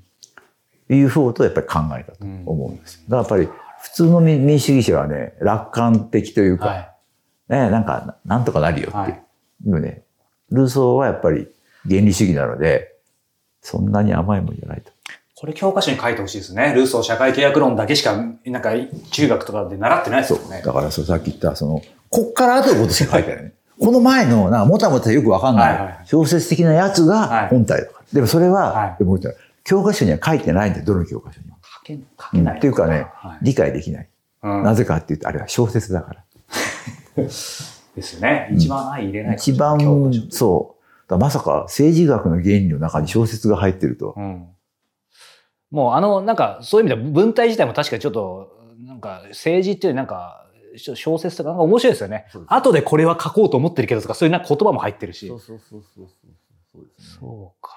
[0.90, 3.04] いう方とやっぱり考えたと思うんです。
[3.10, 6.94] だからやっぱり普通の民民主主義者はね、楽観的というか、はい。
[7.50, 8.98] ね、なんか、なんとかなるよって。
[8.98, 9.24] はい
[9.64, 10.04] でもね、
[10.52, 11.48] ルーソーはやっぱり
[11.90, 12.96] 原理主義なので、
[13.62, 14.92] そんなに甘いもんじゃないと。
[15.36, 16.74] これ教科書に書いてほしいですね。
[16.76, 18.72] ルーソー社会契約論だけしか、なんか
[19.12, 20.34] 中学とかで習ってないです。
[20.34, 20.62] よね。
[20.64, 23.54] だからそう、さっき言った、その、こっから後のことしか書いてないね。
[23.80, 28.06] この前の、なんかもたもたよくわかんないい小説的なやつはいが本体だから。
[28.14, 28.98] でもそれは、
[29.64, 31.58] 教科書には書いてないんで、どの教科書にも。
[31.62, 31.82] 書
[32.32, 32.58] け、ない。
[32.58, 34.10] っていうかね、はい理解できない。
[34.44, 36.24] うんなぜかっていうと、あれは小説だから。
[37.24, 38.50] ですよね。
[38.54, 39.36] 一番愛入れない。
[39.36, 39.80] 一番
[40.30, 40.76] そ
[41.10, 41.18] う。
[41.18, 44.14] まさか政治学の原理の中に小説が入ってると。
[44.18, 44.48] うん。
[45.72, 50.47] もうあの、なんか、そういう意味では文体自体も確かにちょっと、なんか、政治っていうなんか、
[50.78, 52.26] 小説とかなんか面白いですよね。
[52.48, 55.28] 後でこれは書こうと思ってるけどとか、そういうな言葉も入ってるし。
[55.28, 56.08] そうそうそうそう
[56.72, 56.88] そうね。
[57.20, 57.74] そうか。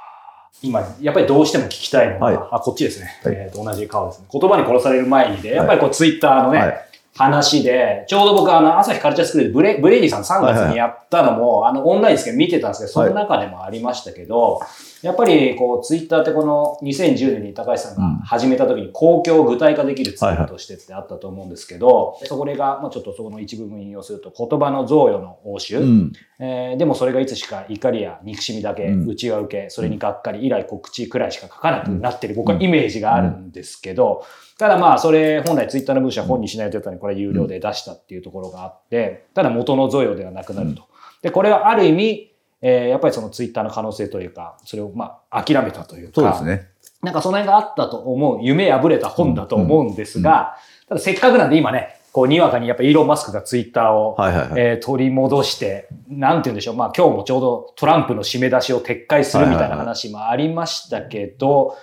[0.63, 3.19] 今、やっぱりどうしても聞きたいのは、はいあ、こっちですね。
[3.25, 4.29] はいえーと同じ顔ですね。
[4.31, 14.61] 言葉に殺される前にで、やっぱりこうツイッターのね、はい話で、ちょうど僕あの、朝日カルチャースクールでブレブレイディさん3月にやったのも、あの、オンラインですけど見てたんですけど、その中でもありましたけど、
[15.03, 26.13] やっぱりこう、ツイッターってこの2010年に高橋さんが始めた時に公共を具体化できるツールとしてってあったと思うんですけど、そこれが、まあちょっとそこの一部分引用すると、言葉の贈与の応酬、うん。
[26.39, 29.09] えーでもそれがいつしか怒りや憎しみだけ、うん。
[29.09, 34.25] 内は受け、それにがっかり、以来告知くらいしか書かなくなってる、僕はイメージがあるんですけど、
[34.61, 40.83] ただまあ、それ本来ツイッターの文章は本にしないというためにこれは有料で出したっていうところがあって、ただ元の贈与ではなくなると。
[41.23, 46.69] で、これはある意味、えーやっぱりそのツイッターの可能性というか、それをまあ、諦めたというか、そうですね。
[47.03, 54.61] なんかその辺があったと思う、夢破れた本だと思うんですが、ただせっかくなんで今ね、こう、にわかにやっぱイーロン・マスクがツイッターを、はいはいはい。
[54.61, 56.77] えー取り戻して、なんて言うんでしょう。
[56.77, 61.79] まあ今日もちょうどトランプの締め出しを撤回するみたいな話もありましたけど、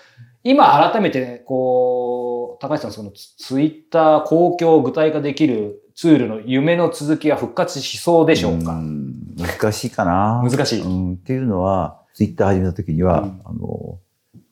[0.50, 9.14] 今改めて、こう、高橋さん、そのツツイッター公共を具体化できるツールの夢の続きは復活しそうでしょうか、ん。
[9.38, 10.42] 難しいかな。
[10.44, 10.82] 難しい。
[10.82, 13.42] うん、っていうのは、ツイッター始めた時には、うん。
[13.46, 14.00] あの、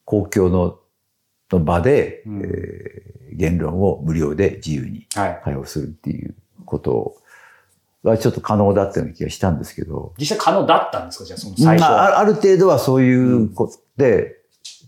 [0.03, 0.79] 公共の
[1.51, 2.41] の場で、うん。
[2.43, 5.41] えー言論を無料で自由にはい。
[5.43, 7.17] 対応するっていうこと
[8.01, 11.25] がちょっと可能だったような気がしたんですけど、実際可能だったんですか？
[11.25, 12.17] じゃあその最初まあ、は。
[12.17, 14.38] あある程度はそういうことで、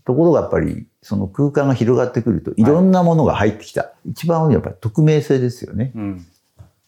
[0.06, 3.92] ところがやっぱりその空間が広がってくるといろんなものが入ってきた。
[4.04, 5.90] 一番多いのはやっぱり匿名性ですよね。
[5.94, 6.26] うん。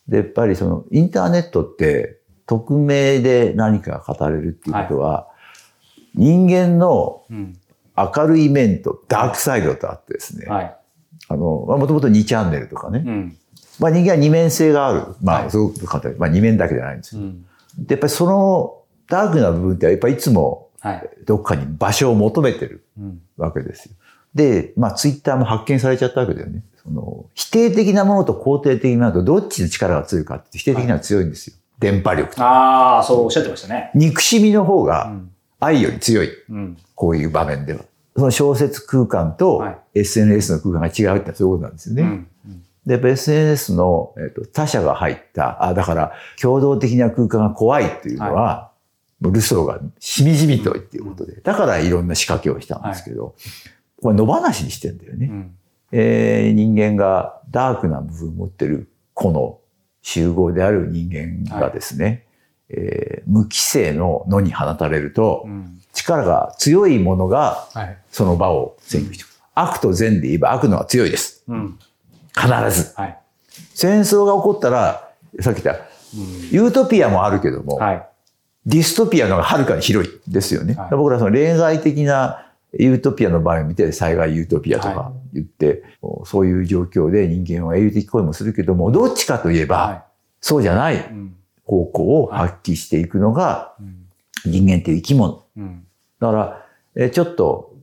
[0.08, 5.28] で、やっぱりそのインターネットって匿名で何かが語れるっていうことは、
[6.14, 7.56] 人間のうん。
[7.96, 10.76] 明るい面とダークサイドとあってですね、はい。
[11.28, 13.36] あの、まあもともと2チャンネルとかね、うん。
[13.78, 15.04] まあ人間は二面性がある。
[15.22, 17.22] まあ、はいすごく簡単にまあ二面だけじゃないんですよ。
[17.22, 17.46] うん。
[17.78, 21.10] で、やっぱりそのダークな部分ってやっぱりいつもはい。
[21.26, 23.20] どっかに場所を求めてるうん。
[23.36, 23.94] わけですよ。
[24.34, 26.62] で、まあツイッターも発見されちゃったわけだよね。
[26.82, 31.56] その否定的なものと肯定的なものとどっちの力が強いかって否定的なのは強いんですよ。
[31.78, 32.42] 電波力と。
[32.42, 33.90] ああ、そうおっしゃってましたね。
[33.94, 35.30] 憎しみの方がうん。
[35.62, 36.30] 愛より強い。
[36.48, 36.78] うん。
[36.94, 37.80] こういう場面では。
[38.16, 42.02] その小説空間とはい SNS の空間が違うってそういうことなんですよね。
[42.02, 42.26] うん。
[42.86, 48.70] で、やっぱ SNS の、えっと他者が入った、あ、だから共同的な空間が怖いっていうのは、
[49.20, 53.34] もうルソーがしみじみとっていうことで、だからいろんな仕掛けをしたんですけど、
[54.02, 55.26] これ野放しにしてんだよね。
[55.26, 55.54] うん。
[55.92, 59.58] えー人間がダークな部分を持ってる個の
[60.02, 62.26] 集合である人間がですね、
[62.68, 65.80] えー無規制の野に放たれると、うん。
[65.92, 67.98] 力が強いものがはい。
[68.10, 69.34] その場を占拠してくる。
[69.54, 71.42] 悪と善で言えば悪のが強いです。
[71.48, 71.78] うん。
[72.34, 72.94] 必ず。
[72.96, 73.18] はい。
[73.74, 75.10] 戦争が起こったら、
[75.40, 75.84] さっき言った、
[76.50, 78.06] ユートピアもあるけども、はい。
[78.66, 80.74] ディストピアの方がはるかに広いですよね。
[80.74, 85.82] はい僕らその例外的なユートピアの場合を見て、災害ユートピアとはか言って、
[86.24, 90.04] そういう状況で人間は英雄的行為もするけども、どっちかといえば、は
[90.40, 91.04] そうじゃない。
[91.64, 93.96] 方向を発揮していくのがうん。
[94.44, 95.44] 人間っていう生き物。
[95.56, 95.84] うん。
[96.20, 97.74] だから、えちょっと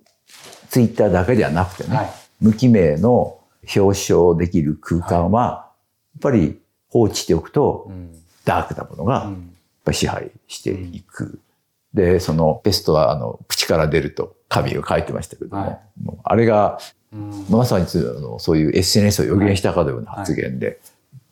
[0.70, 2.10] ツイッターだけではなくてね、はい。
[2.42, 3.40] 無記名の
[3.76, 3.80] 表
[4.14, 5.70] 彰できる空間は、
[6.16, 8.14] やっぱり放置しておくとう、ん。
[8.46, 9.54] ダークなものがやっうん。
[9.84, 11.40] ぱり支配していく。
[11.94, 15.80] で、そのペストはあの口から出ると神が書いてましたけども、はい
[16.24, 16.80] あれが
[17.14, 17.46] うん。
[17.50, 20.80] まさにあのそういう SNS を予言したかのような発言で、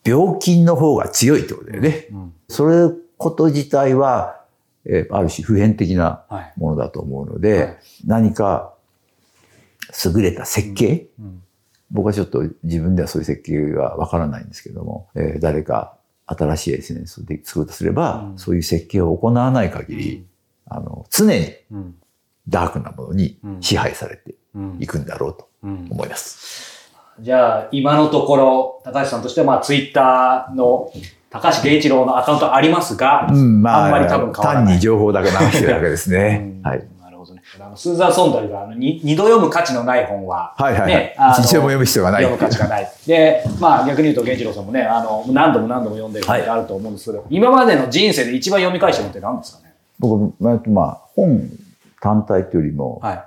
[0.06, 2.08] 病菌の方が強いってことだよね。
[2.12, 2.34] うん。
[2.47, 4.41] それこと自体は、
[4.86, 6.54] えーある種普遍的なはい。
[6.58, 8.73] ものだと思うので、はい何か
[10.06, 11.41] 優れた設計、うん。
[11.91, 15.97] 僕はちょっと自分ではそういう設計がわからないんですけども、えー誰か
[16.28, 20.25] 新しい SNS をで作るとすれば、うんそういう設計を行わない限り、
[20.67, 21.95] あの、常にうん。
[22.47, 26.91] ダークなものに支配されてうんいくんだろうとうん思います。
[27.21, 30.91] じゃあ、今のところ、高橋さんとしては、まあ、ツイッターの
[31.29, 36.62] 高橋源一郎のアカウントありますが、うん、まあ、あんまり多分変わらない単に情報だけ流してるだけですねうん。
[36.69, 36.86] はい。
[37.01, 37.41] なるほどね。
[37.58, 42.91] あのスーザン・ソンダルがあのに二度読む価値のない本は、はいはいはいね、一度も読む必要がない読む価値がない。
[43.08, 49.73] で、まあ逆に言うと、源一郎さんもね、あの、何度も何度も読んでる本ってあると思うんですけど、今までの人生で一番読み返した本って何ですかね？
[49.99, 51.49] 僕、まあ、まあ、本
[52.01, 53.23] 単体というよりも、はい。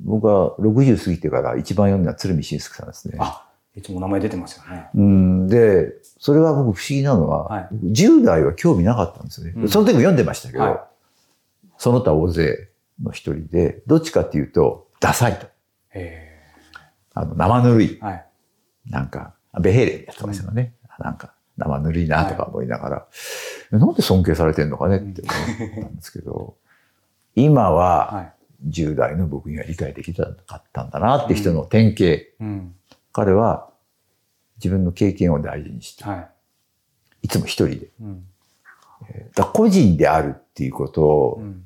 [0.00, 3.16] 僕は60過ぎてから一番読んだのは鶴見俊介さんですね。
[3.18, 4.88] あ、いつも名前出てますよね。
[4.94, 9.52] うん、で、それは僕不思議なのは、はい僕10代は興味なかったんですよね。
[9.56, 10.80] うんその時も読んでましたけど、はい
[11.78, 12.68] その他大勢
[13.02, 15.46] の一人で、どっちかっていうと、ダサいと。
[15.90, 16.42] へ
[17.14, 18.04] あの、生ぬるいー。
[18.04, 18.26] はい。
[18.86, 20.74] なんか、ベヘーレンやってましたよね。
[20.98, 23.06] なんか、生ぬるいなとか思いながら、
[23.72, 26.56] えなんで尊敬されてんのかねって思ったんですけど、
[27.44, 28.32] 今ははい。
[28.68, 32.24] 10代の僕には理解できなかったんだなって人の典型。
[32.40, 32.74] うん。
[33.12, 33.70] 彼は
[34.56, 36.30] 自分の経験を大事にして、はい。
[37.22, 37.88] いつも一人で。
[38.00, 38.24] うん。
[39.34, 41.64] だ個人であるっていうことをうん。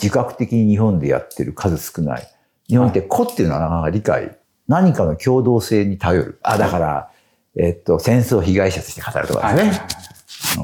[0.00, 2.28] 自覚的に日本でやってる数少ない。
[2.68, 6.38] 日本って個っていうのはなかなか理解、何かの共同性に頼る。
[6.42, 7.10] あ、だから、
[7.56, 9.56] えっと、戦争被害者として語るとかはい。
[9.56, 9.86] ですね。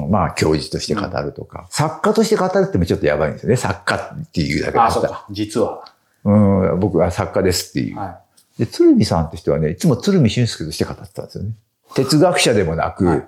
[0.09, 3.55] まあ、教授として語るとか、作家として語るってもちょっとやばいんですよね。
[3.55, 5.07] 作家っていうだけだあ、ったら。
[5.07, 5.25] そうか。
[5.31, 5.85] 実は。
[6.23, 7.97] うん、僕は作家ですっていう。
[7.97, 8.19] は
[8.57, 11.51] で、鶴見さんとしてはね、いつも鶴見俊介として語ってたんですよね。
[11.93, 13.27] 哲学者でもなく、はい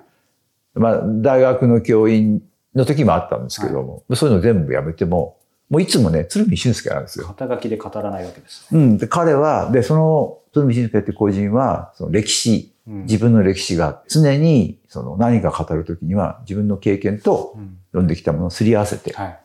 [0.74, 2.42] まあ、大学の教員
[2.74, 5.36] の時もあったんですけども、そういうの全部やめても、
[5.68, 7.22] もういつもね、鶴見俊介なんですい。
[7.22, 7.28] よ。
[7.28, 8.66] 肩書きで語らないわけです。
[8.72, 8.96] うん。
[8.96, 17.78] で、彼は、で、その、鶴見俊介って個人は、その歴史、うん自分の歴史が常に、その何か語るときには、自分の経験とうん。
[17.92, 19.40] 読んできたものをすり合わせて、はい。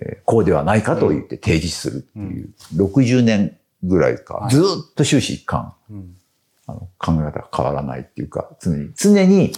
[0.00, 6.16] えーこうではないかと言って提示するっていう、60年ぐらいか、はいずーっと終始一貫、うん。
[6.66, 9.52] あの考え方が変わらないっていうか、常に、常に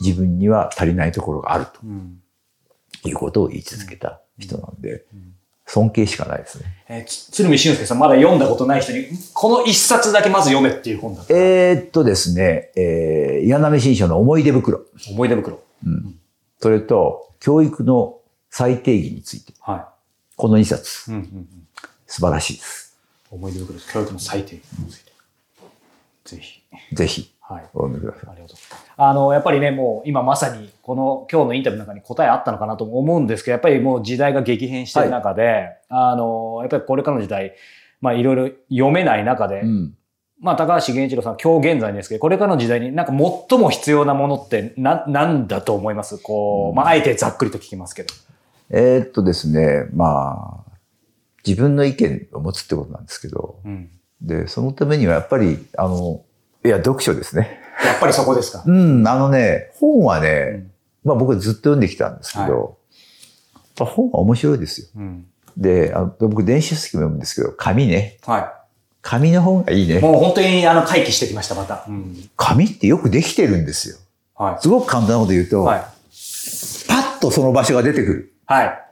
[0.00, 2.20] 自分には足りないところがあるうん。
[3.02, 5.34] ということを言い続けた人なんで、ん
[5.72, 6.64] 尊敬しかないですね。
[6.88, 11.32] えーつ鶴見俊介さん、まだ読んだことない人に、この一冊だけまず読めっていう本だった。
[11.32, 14.80] えーっとですね、えー、岩波新書の思い出袋。
[15.12, 15.60] 思い出袋。
[16.58, 18.18] それと、教育の
[18.50, 19.52] 最低義について。
[19.60, 19.90] は
[20.34, 21.14] この2冊、い。
[21.14, 21.48] うんうんうん。
[22.08, 22.98] 素晴らしいです。
[23.30, 25.12] 思い出袋、教育の最低について。
[26.24, 26.62] ぜひ。
[26.92, 27.64] ぜひ、はい。
[27.74, 28.30] お読みください。
[28.30, 28.56] ありがとう。
[28.96, 37.54] あの、やっぱりね、もう今まさに、この今日のインタビューの中に答えあったのかなと思うんですけど、やっぱりもう時代が激変してる中で、あの、やっぱりこれからの時代、
[38.00, 39.94] まあいろいろ読めない中で、うん。
[40.40, 46.16] まあ高橋源一郎さん、今日現在ですけど、これからの時代になんか最も必要なものってな、なんだと思います？
[46.18, 48.14] こう、まああえてざっくりと聞きますけど。
[48.70, 50.70] えーっとですね、まあ、
[51.44, 53.90] 自分の意見を持つってことなんですけど、うん。
[54.22, 56.22] で、そのためにはやっぱり、あの、
[56.64, 57.60] いや、読書ですね。
[57.84, 58.62] やっぱりそこですか？
[58.66, 60.70] うん、あのね、本はね、うん
[61.02, 64.88] まあ僕ずっと読んできたんですけど、はい本は面白いですよ。
[64.96, 65.24] うん。
[65.56, 68.18] で、あの僕電子書籍も読むんですけど、紙ね。
[68.26, 68.52] は
[69.00, 69.88] 紙の本がいいい。
[69.88, 70.00] ね。
[70.00, 71.86] もう本当にあの回帰してきました、また。
[71.88, 72.28] うん。
[72.36, 73.96] 紙ってよくできてるんですよ。
[74.34, 75.64] はすごく簡単なこと言うと、い。
[75.64, 75.80] はい。
[76.88, 78.34] パッとその場所が出てくる。
[78.44, 78.89] はい。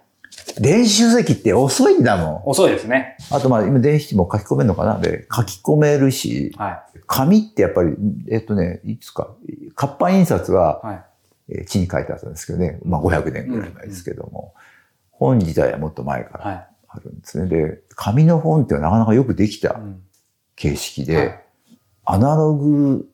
[0.60, 3.16] 電子書籍って遅いんだも遅いですね。
[3.30, 3.34] ん。
[3.34, 7.94] あとまあ今電子も書き込めるのかなで、書き込めるし、は紙ってやっぱり、
[8.30, 9.34] えっとね、いつか、
[9.74, 11.04] 活版印刷はい。、はい。
[11.50, 14.54] えー地に書いてあったんですけどね、まあ500年ぐらい前ですけども、
[15.10, 16.66] 本自体はもっと前からはい。
[16.88, 17.48] あるんですね。
[17.48, 20.02] で、紙の本ってなかなかよくできたうん
[20.56, 21.44] 形式で、はい
[22.10, 23.06] アナログ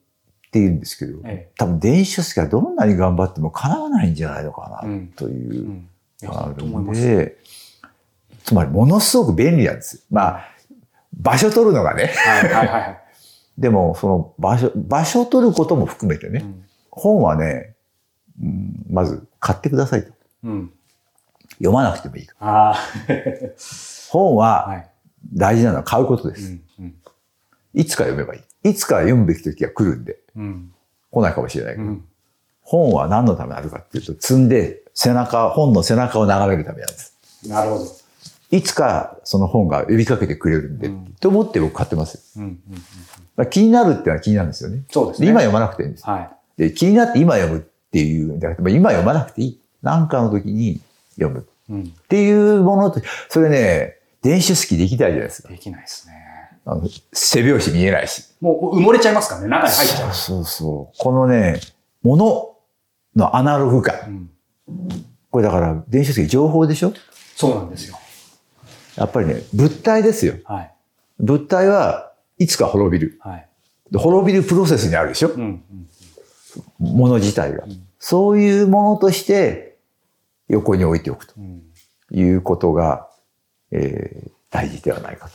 [0.47, 5.89] って言うんですけど、え多分電子書籍はどんなに頑張っても叶わないんじゃないのかなうんというう、ん。
[6.27, 6.93] あるん。
[6.93, 7.37] で、
[8.45, 10.03] つまりものすごく便利なんですよ。
[10.11, 10.45] まあ、
[11.13, 12.13] 場所取るのがね。
[12.17, 13.01] はいはいはいはい。
[13.59, 16.65] でも、その場所、場所取ることも含めてね、うん
[16.97, 17.75] 本はね、
[18.41, 20.13] うん、まず買ってくださいと。
[20.45, 20.73] うん。
[21.55, 22.77] 読まなくてもいいから。
[24.11, 24.67] 本は。
[24.69, 24.91] はい
[25.33, 26.53] 大事なのは買うことです。
[26.79, 26.85] うん。
[26.85, 26.95] うん。
[27.73, 28.71] いつか読めばいい。
[28.71, 30.73] いつか読むべき時が来るんで、うん。
[31.11, 32.05] 来ないかもしれないけど、うん。
[32.63, 37.17] 本は何のためにあるかっていうと、積んで背中、本の背中を眺めるためなんです。
[37.49, 37.85] なるほど。
[38.51, 42.45] いつかその本が呼びかけてくれるんで、うんと思って僕買ってますよ。
[42.45, 42.61] うん。
[43.39, 43.51] うん。
[43.51, 44.83] 気になるっていうのは気になるんですよね。
[44.91, 45.29] そうですね。
[45.29, 46.07] 今読まなくていいんです。
[46.07, 46.31] はい。
[46.61, 49.61] で、気になって今読むっていうんじゃなくて、まあ今読まなくていい。
[49.83, 50.81] なんかの時に
[51.17, 51.91] 読むっうん。
[52.09, 55.49] ていうものと、それね、電子書籍できないじゃないですか。
[55.49, 56.15] できないですね。
[56.67, 58.25] あの背拍子見えないし。
[58.41, 59.49] もう埋もれちゃいますからね。
[59.49, 60.15] 中に入っちゃう。
[60.15, 60.97] そうそう。
[60.99, 61.61] このね、
[62.03, 62.57] もの
[63.17, 63.95] のアナログ感。
[64.07, 64.31] うん。
[65.31, 66.93] これだから、電子書籍情報でしょ？
[67.37, 67.99] そうなんですよ。
[68.97, 70.35] やっぱりね、物体ですよ。
[70.45, 70.75] はい。
[71.19, 73.19] 物体は、いつか滅びる。
[73.21, 73.49] はい。
[73.91, 75.29] で滅びるプロセスにあるでしょ？
[75.29, 75.63] うん。
[76.81, 76.97] うん。
[76.97, 77.87] もの自体がうん。
[77.99, 79.77] そういうものとして
[80.49, 81.63] 横に置いておくとうん
[82.11, 83.09] いうことが、
[83.71, 85.33] えー大事ではないかと。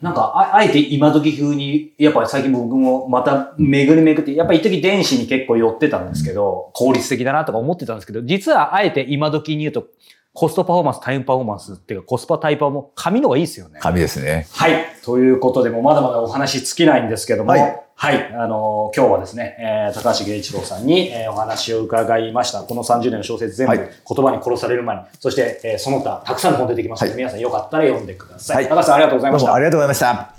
[0.00, 9.88] なんか、ああえて今時風に、やっぱり最近僕もまた巡り巡って、やっぱり一時電子に結構寄ってたんですけど、効率的だなとか思ってたんですけど、実はあえて今時に言うと、
[10.32, 13.78] コストパフォーマンス、タイムパフォーマンスっていうか、コスパタイパーも紙の方がいいですよね。
[13.82, 14.46] 紙ですね。
[14.52, 14.86] はい。
[15.04, 17.58] ということで、もうまだまだお話尽きないんですけども、は
[18.02, 18.18] はいい。
[18.34, 22.62] あのー今日はですね、えー高橋源一郎さんに、えーお話を伺いました。
[22.62, 28.56] この30年の小説全部、はい言葉に殺される前に、そして、えーその他、たくさんの本出てきますので、はい皆さんよかったら読んでください。
[28.56, 29.58] はい高橋さんありがとうございましたどうもあ。
[29.58, 30.34] りがとうございました。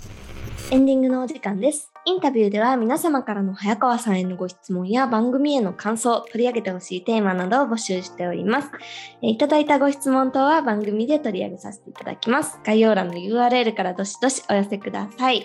[0.74, 1.92] エンディングのお時間です。
[2.04, 8.70] インタビューでは皆様からの早川さんへのご質問や番組への感想、取り上げてほしいテーマなどを募集しております。
[9.22, 12.58] えーいただいたご質問等は番組で取り上げさせていただきます。
[12.64, 15.44] 概要欄の URL からどしどしお寄せください。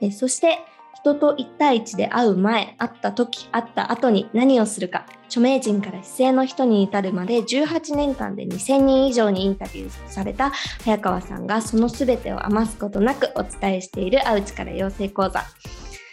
[0.00, 0.58] えーそして、
[1.02, 10.50] 人と1対1で会う前、会った時、会った後に何をするか、著名人から市政の人に至るまで18年間で2000人以上にインタビューされた
[10.84, 15.44] 早川さんがその全てを余すことなくお伝えしているアウチから養成講座。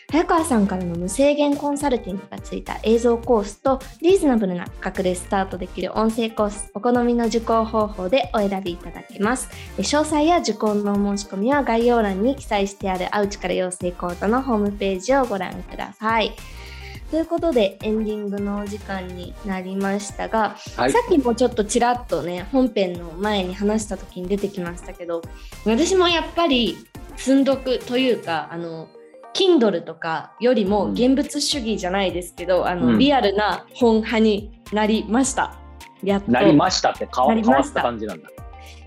[0.09, 9.49] 早川さんからの無制限コンサルティングがついた映像コースとリーズナブルな価格でスタートできる音声コース、お好みの受講方法でお選びいただけます。
[9.77, 16.33] え詳細や受講のお申し込みは概要欄に記載してあるアウチから養成講座のホームページをご覧ください。
[17.11, 25.21] ということでエンディングのお時間になりましたが、はいさっきもちょっとちらっとね本編の前に話した時に出てきましたけど
[25.65, 26.77] 私もやっぱり
[27.17, 28.87] 積んどくというかあの
[29.37, 32.99] Kindle とかよりも現物主義じゃないですけど、あのうん。
[32.99, 35.55] リアルな本派になりました。
[36.03, 36.31] やっと。
[36.31, 38.29] なりましたって変わ変わったた感じなんだ。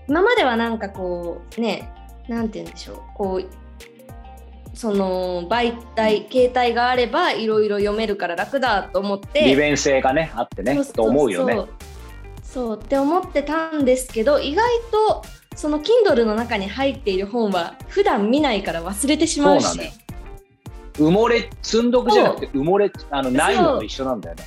[0.07, 1.93] 今まではなんかこうね
[2.27, 2.97] なんて言うんでしょう。
[3.15, 3.47] こう
[4.73, 9.41] その媒体携帯があればいろいろ読めるから楽だと思って。
[9.45, 11.57] 利便性がね、あってね、と思うよね。
[12.43, 12.79] そう。
[12.81, 15.23] って思ってたんですけど意外と
[15.55, 19.79] その Kindle の中に入っている本は普段見ないから忘れてしまうし
[20.93, 24.43] 埋もれ、積んどくじゃなくて埋もれ、あの、ないのと一緒なんだよね。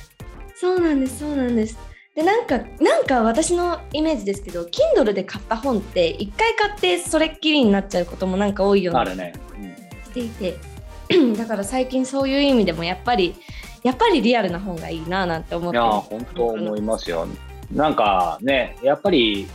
[0.55, 1.77] そうなんですそうなんです
[2.15, 9.33] でなんかなんか私のイメージですけど Kindle で買った本って一回買ってそれっきりになっちゃうこともなんか多いようなあるね。
[9.59, 9.75] うん
[10.05, 10.57] していて
[11.37, 13.35] だから最近そういう意味でもやっぱり
[13.83, 17.27] やっぱりリアルな本がいいななんて思っていやー、本当思いますよ。
[17.71, 19.47] なんかね、やっぱり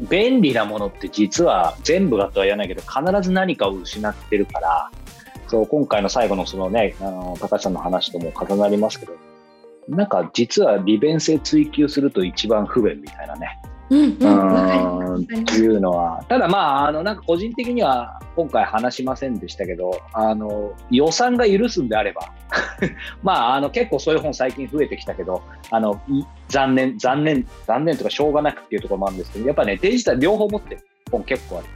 [0.00, 4.90] 便利なものって実は全部がとは言わないけど、必ず何かを失ってるから、
[5.48, 9.14] そう、今回の最後のそのね、あの、高橋さんの話とも重なりますけど、
[9.88, 13.60] なんか実は利便性追求すると一番不便みたいなね。
[13.88, 22.32] うんうんっていうのは、ただまあ、あの、なんか個人的には今回話しませんでしたけど、あの、予算が許すんであれば、
[23.22, 30.80] まあ、あの、結構そういう本最近増えてきたけど、あの、い残念、残念、残念とかしょうがなくっていうところもあるんですけど、やっぱね、デジタル両方持ってる
[31.10, 31.66] 本結構ある。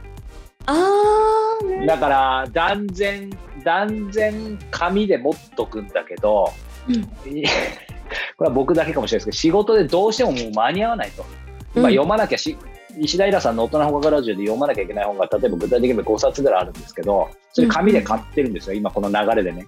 [0.67, 3.29] あだから、断然、
[3.63, 6.51] 断然紙で持っとくんだけど、
[6.87, 6.95] うん
[7.37, 7.43] い
[8.37, 11.25] これは僕だけかもしれないですけど、仕事でどうしてももう間に合わないと。
[11.73, 12.57] 今うん読まなきゃし、
[12.97, 19.65] 石平さんの大人放課ラジオで読まなきゃいけない本が、例えば具体的に5冊ぐらいあるんですけど、それ紙で買ってるんですよ、今この流れでね。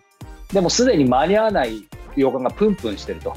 [0.52, 3.34] でもすでに間に合わない予感がプンプンしてると。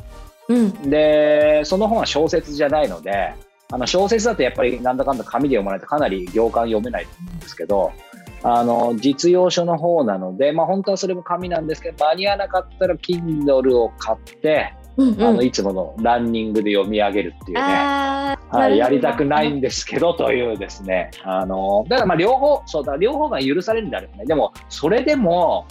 [0.48, 3.32] うんで、その本は小説じゃないので、
[3.70, 7.92] あの小説だとやっぱりなんだかんだ紙で読まないとかなり行間読めないと思うんですけど、
[8.42, 25.66] あの実用書の方なので、まあ、本当はそれも紙なんですけど間に合わなかったら Kindle を買って、うんあのいつものランニングで読み上げるっていうね、はい、やりたくないんですけどというですね、あのだからまあ両方、そうだ、両方が許されるんであればね、でもそれでも、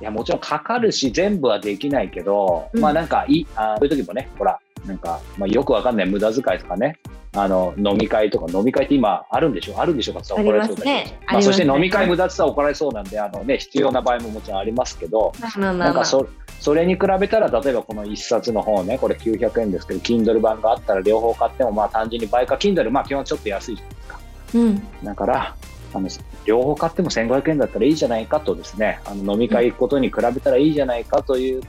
[0.00, 2.80] いやもちろんかかるし、全部はできないけど、うん。
[2.80, 6.98] まあなんかいい、あそういう時もね、ほら、なんか、まあ、よくわかんない無駄遣いとかね、
[7.32, 9.80] あの飲み会とか、飲み会って今あるんでしょ？
[9.80, 10.20] あるんでしょうか？
[10.22, 10.90] って怒られそうだけど。
[10.90, 11.18] ね。
[11.26, 16.26] まあ、そして飲み会無駄って怒られそうなんで、あのね、必要な場合ももちろんありますけど、なんかそ
[16.58, 24.20] それに比べたら、例えばこの1冊の本ね、これ900円ですけど、Kindle 版があったら両方買っても、まあ単純に倍か、Kindle、まあ基本ちょっと安いじゃないですか。
[24.54, 24.82] うん。
[25.04, 25.56] だから、
[25.92, 26.08] あの
[26.44, 31.62] 両方買っても1500円だったらいいじゃないかとですね、あの飲み会行くことに比べたらいいじゃないかという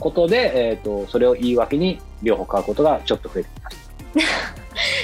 [0.00, 3.90] ことで、えー、とそれを言い訳に両方買うことがちょっと増えてきました。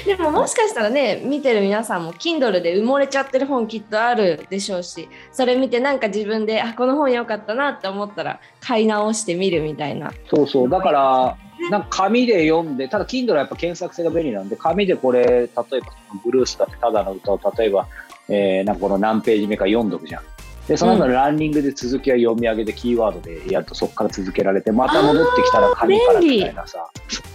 [0.07, 11.37] でももしかしたらね見てる皆さんも Kindle で埋もれちゃってる本きっとあるでしょうしそれ見てなんか自分であこの本良かったなって思ったら買い直してみるみたいなそうそう、だから、
[11.71, 15.69] なんか紙で読んで、ただ Kindle はやっぱ検索性が便利なんで、紙でこれ、例えば
[16.25, 17.87] ブルースだってただの歌を、例えば、
[18.29, 20.23] えー、なんかこの何ページ目か読んどくじゃん。
[20.69, 26.91] で、その後ランニングで続きは読み上げでキーワードでやるとそこから続けられて、また戻ってきたら紙からみたいなさ、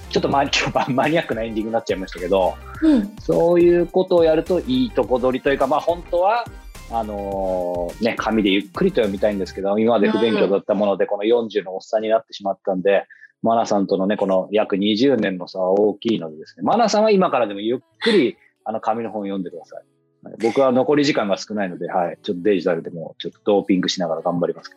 [0.10, 3.16] ちょっと マニアックなエンディングになっちゃいましたけど、うん。
[3.20, 6.44] そういうことをやるといいとこ取りというか、まあ本当は、
[6.92, 13.06] あのーね、紙でゆっくりと読みたいんですけど、今まで不勉強だったもので、この40のおっさんになってしまったんで、
[13.42, 19.84] マナさんとのね、この約20年の差は大きいのでですね、マナさんは今からでもゆっくり、あの、紙の本を読んでください。
[20.24, 20.36] はい。
[20.40, 24.72] 僕は残り時間が少ないので、はい、ちょっとデジタルでも、ちょっとドーピングしながら頑張ります。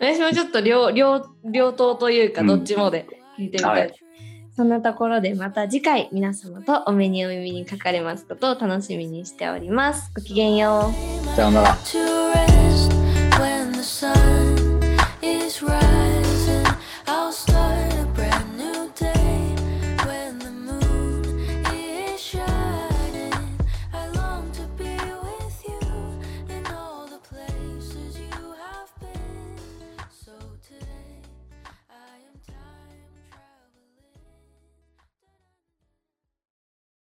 [0.00, 2.46] 私もちょっと両両両党というかうん。
[2.46, 3.06] どっちもで
[3.38, 3.94] 聞いてみたい、はい。
[4.56, 10.10] そんなところでまた次回皆様とお目にお耳にかかれますことを楽しみにしております。
[10.14, 10.92] ごきげんよう。
[11.36, 11.76] さようなら。